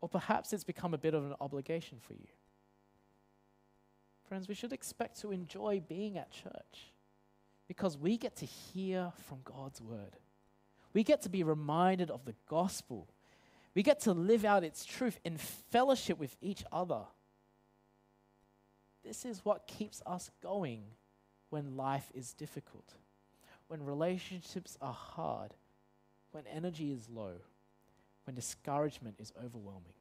Or 0.00 0.08
perhaps 0.08 0.52
it's 0.52 0.64
become 0.64 0.94
a 0.94 0.98
bit 0.98 1.14
of 1.14 1.24
an 1.24 1.34
obligation 1.40 1.98
for 2.00 2.14
you. 2.14 2.28
Friends, 4.28 4.48
we 4.48 4.54
should 4.54 4.72
expect 4.72 5.20
to 5.20 5.32
enjoy 5.32 5.82
being 5.88 6.18
at 6.18 6.30
church 6.30 6.92
because 7.66 7.96
we 7.96 8.16
get 8.16 8.36
to 8.36 8.46
hear 8.46 9.12
from 9.28 9.38
God's 9.44 9.80
word. 9.80 10.16
We 10.92 11.02
get 11.02 11.22
to 11.22 11.28
be 11.28 11.42
reminded 11.42 12.10
of 12.10 12.24
the 12.24 12.34
gospel 12.48 13.08
we 13.78 13.84
get 13.84 14.00
to 14.00 14.12
live 14.12 14.44
out 14.44 14.64
its 14.64 14.84
truth 14.84 15.20
in 15.24 15.36
fellowship 15.36 16.18
with 16.18 16.36
each 16.40 16.64
other. 16.72 17.02
This 19.04 19.24
is 19.24 19.44
what 19.44 19.68
keeps 19.68 20.02
us 20.04 20.32
going 20.42 20.82
when 21.50 21.76
life 21.76 22.10
is 22.12 22.34
difficult, 22.34 22.94
when 23.68 23.84
relationships 23.84 24.76
are 24.80 24.92
hard, 24.92 25.54
when 26.32 26.44
energy 26.52 26.90
is 26.90 27.08
low, 27.08 27.34
when 28.24 28.34
discouragement 28.34 29.14
is 29.20 29.32
overwhelming. 29.38 29.94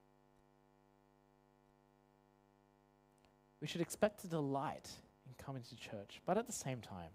We 3.61 3.67
should 3.67 3.81
expect 3.81 4.21
to 4.21 4.27
delight 4.27 4.89
in 5.25 5.33
coming 5.43 5.63
to 5.63 5.75
church, 5.75 6.21
but 6.25 6.37
at 6.37 6.47
the 6.47 6.53
same 6.53 6.81
time, 6.81 7.09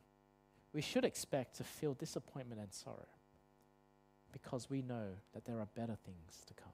we 0.73 0.81
should 0.81 1.05
expect 1.05 1.57
to 1.57 1.65
feel 1.65 1.95
disappointment 1.95 2.61
and 2.61 2.73
sorrow 2.73 3.09
because 4.33 4.71
we 4.71 4.83
know 4.83 5.09
that 5.35 5.45
there 5.45 5.61
are 5.61 5.69
better 5.75 5.97
things 6.05 6.45
to 6.47 6.55
come. 6.55 6.73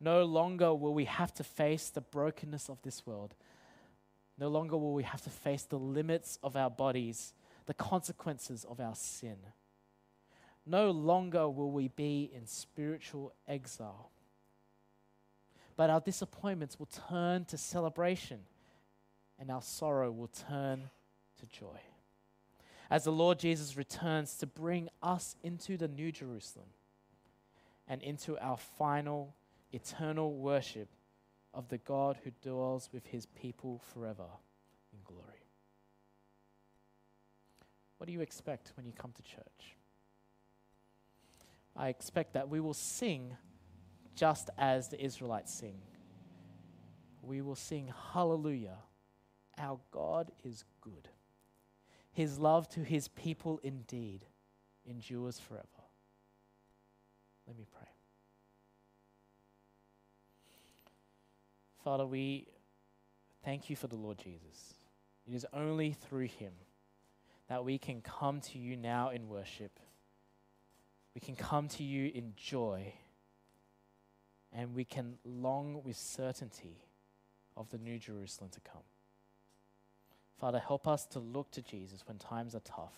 No 0.00 0.24
longer 0.24 0.74
will 0.74 0.94
we 0.94 1.04
have 1.04 1.32
to 1.34 1.44
face 1.44 1.90
the 1.90 2.00
brokenness 2.00 2.70
of 2.70 2.80
this 2.82 3.06
world. 3.06 3.34
No 4.38 4.48
longer 4.48 4.78
will 4.78 4.94
we 4.94 5.02
have 5.02 5.20
to 5.22 5.30
face 5.30 5.64
the 5.64 5.78
limits 5.78 6.38
of 6.42 6.56
our 6.56 6.70
bodies, 6.70 7.34
the 7.66 7.74
consequences 7.74 8.64
of 8.64 8.80
our 8.80 8.94
sin. 8.94 9.36
No 10.64 10.90
longer 10.90 11.48
will 11.48 11.70
we 11.70 11.88
be 11.88 12.30
in 12.34 12.46
spiritual 12.46 13.34
exile. 13.46 14.10
But 15.80 15.88
our 15.88 16.00
disappointments 16.00 16.78
will 16.78 16.90
turn 17.08 17.46
to 17.46 17.56
celebration, 17.56 18.40
and 19.38 19.50
our 19.50 19.62
sorrow 19.62 20.10
will 20.10 20.28
turn 20.28 20.90
to 21.38 21.46
joy 21.46 21.80
as 22.90 23.04
the 23.04 23.12
Lord 23.12 23.38
Jesus 23.38 23.78
returns 23.78 24.34
to 24.36 24.46
bring 24.46 24.90
us 25.02 25.36
into 25.42 25.78
the 25.78 25.88
New 25.88 26.12
Jerusalem 26.12 26.66
and 27.88 28.02
into 28.02 28.38
our 28.40 28.58
final 28.58 29.34
eternal 29.72 30.34
worship 30.34 30.90
of 31.54 31.68
the 31.68 31.78
God 31.78 32.18
who 32.24 32.30
dwells 32.42 32.90
with 32.92 33.06
his 33.06 33.24
people 33.24 33.80
forever 33.94 34.28
in 34.92 34.98
glory. 35.02 35.46
What 37.96 38.06
do 38.06 38.12
you 38.12 38.20
expect 38.20 38.74
when 38.76 38.84
you 38.84 38.92
come 38.92 39.12
to 39.12 39.22
church? 39.22 39.76
I 41.74 41.88
expect 41.88 42.34
that 42.34 42.50
we 42.50 42.60
will 42.60 42.74
sing 42.74 43.34
just 44.20 44.50
as 44.58 44.88
the 44.88 45.02
Israelites 45.02 45.50
sing. 45.50 45.80
We 47.22 47.40
will 47.40 47.54
sing, 47.54 47.90
Hallelujah, 48.12 48.76
our 49.56 49.80
God 49.90 50.30
is 50.44 50.62
good. 50.82 51.08
His 52.12 52.38
love 52.38 52.68
to 52.70 52.80
his 52.80 53.08
people 53.08 53.60
indeed 53.62 54.26
endures 54.86 55.38
forever. 55.38 55.64
Let 57.46 57.56
me 57.56 57.64
pray. 57.74 57.88
Father, 61.82 62.04
we 62.04 62.46
thank 63.42 63.70
you 63.70 63.76
for 63.76 63.86
the 63.86 63.96
Lord 63.96 64.18
Jesus. 64.18 64.74
It 65.26 65.34
is 65.34 65.46
only 65.54 65.92
through 65.92 66.28
him 66.28 66.52
that 67.48 67.64
we 67.64 67.78
can 67.78 68.02
come 68.02 68.42
to 68.42 68.58
you 68.58 68.76
now 68.76 69.08
in 69.08 69.30
worship. 69.30 69.80
We 71.14 71.22
can 71.22 71.36
come 71.36 71.68
to 71.68 71.82
you 71.82 72.10
in 72.14 72.34
joy. 72.36 72.92
And 74.52 74.74
we 74.74 74.84
can 74.84 75.14
long 75.24 75.82
with 75.84 75.96
certainty 75.96 76.78
of 77.56 77.70
the 77.70 77.78
new 77.78 77.98
Jerusalem 77.98 78.50
to 78.52 78.60
come. 78.60 78.82
Father, 80.40 80.58
help 80.58 80.88
us 80.88 81.06
to 81.06 81.18
look 81.18 81.50
to 81.52 81.62
Jesus 81.62 82.02
when 82.06 82.18
times 82.18 82.54
are 82.54 82.60
tough. 82.60 82.94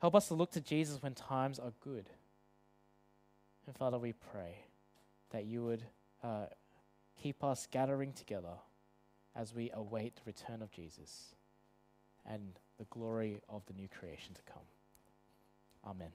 Help 0.00 0.16
us 0.16 0.28
to 0.28 0.34
look 0.34 0.50
to 0.50 0.60
Jesus 0.60 1.00
when 1.00 1.14
times 1.14 1.58
are 1.58 1.72
good. 1.80 2.10
And 3.66 3.76
Father, 3.76 3.98
we 3.98 4.12
pray 4.12 4.56
that 5.30 5.44
you 5.44 5.64
would 5.64 5.84
uh, 6.24 6.46
keep 7.22 7.44
us 7.44 7.68
gathering 7.70 8.12
together 8.12 8.56
as 9.36 9.54
we 9.54 9.70
await 9.72 10.16
the 10.16 10.22
return 10.26 10.60
of 10.60 10.70
Jesus 10.72 11.34
and 12.26 12.58
the 12.78 12.84
glory 12.90 13.40
of 13.48 13.64
the 13.66 13.74
new 13.74 13.88
creation 13.88 14.34
to 14.34 14.42
come. 14.52 14.62
Amen. 15.86 16.10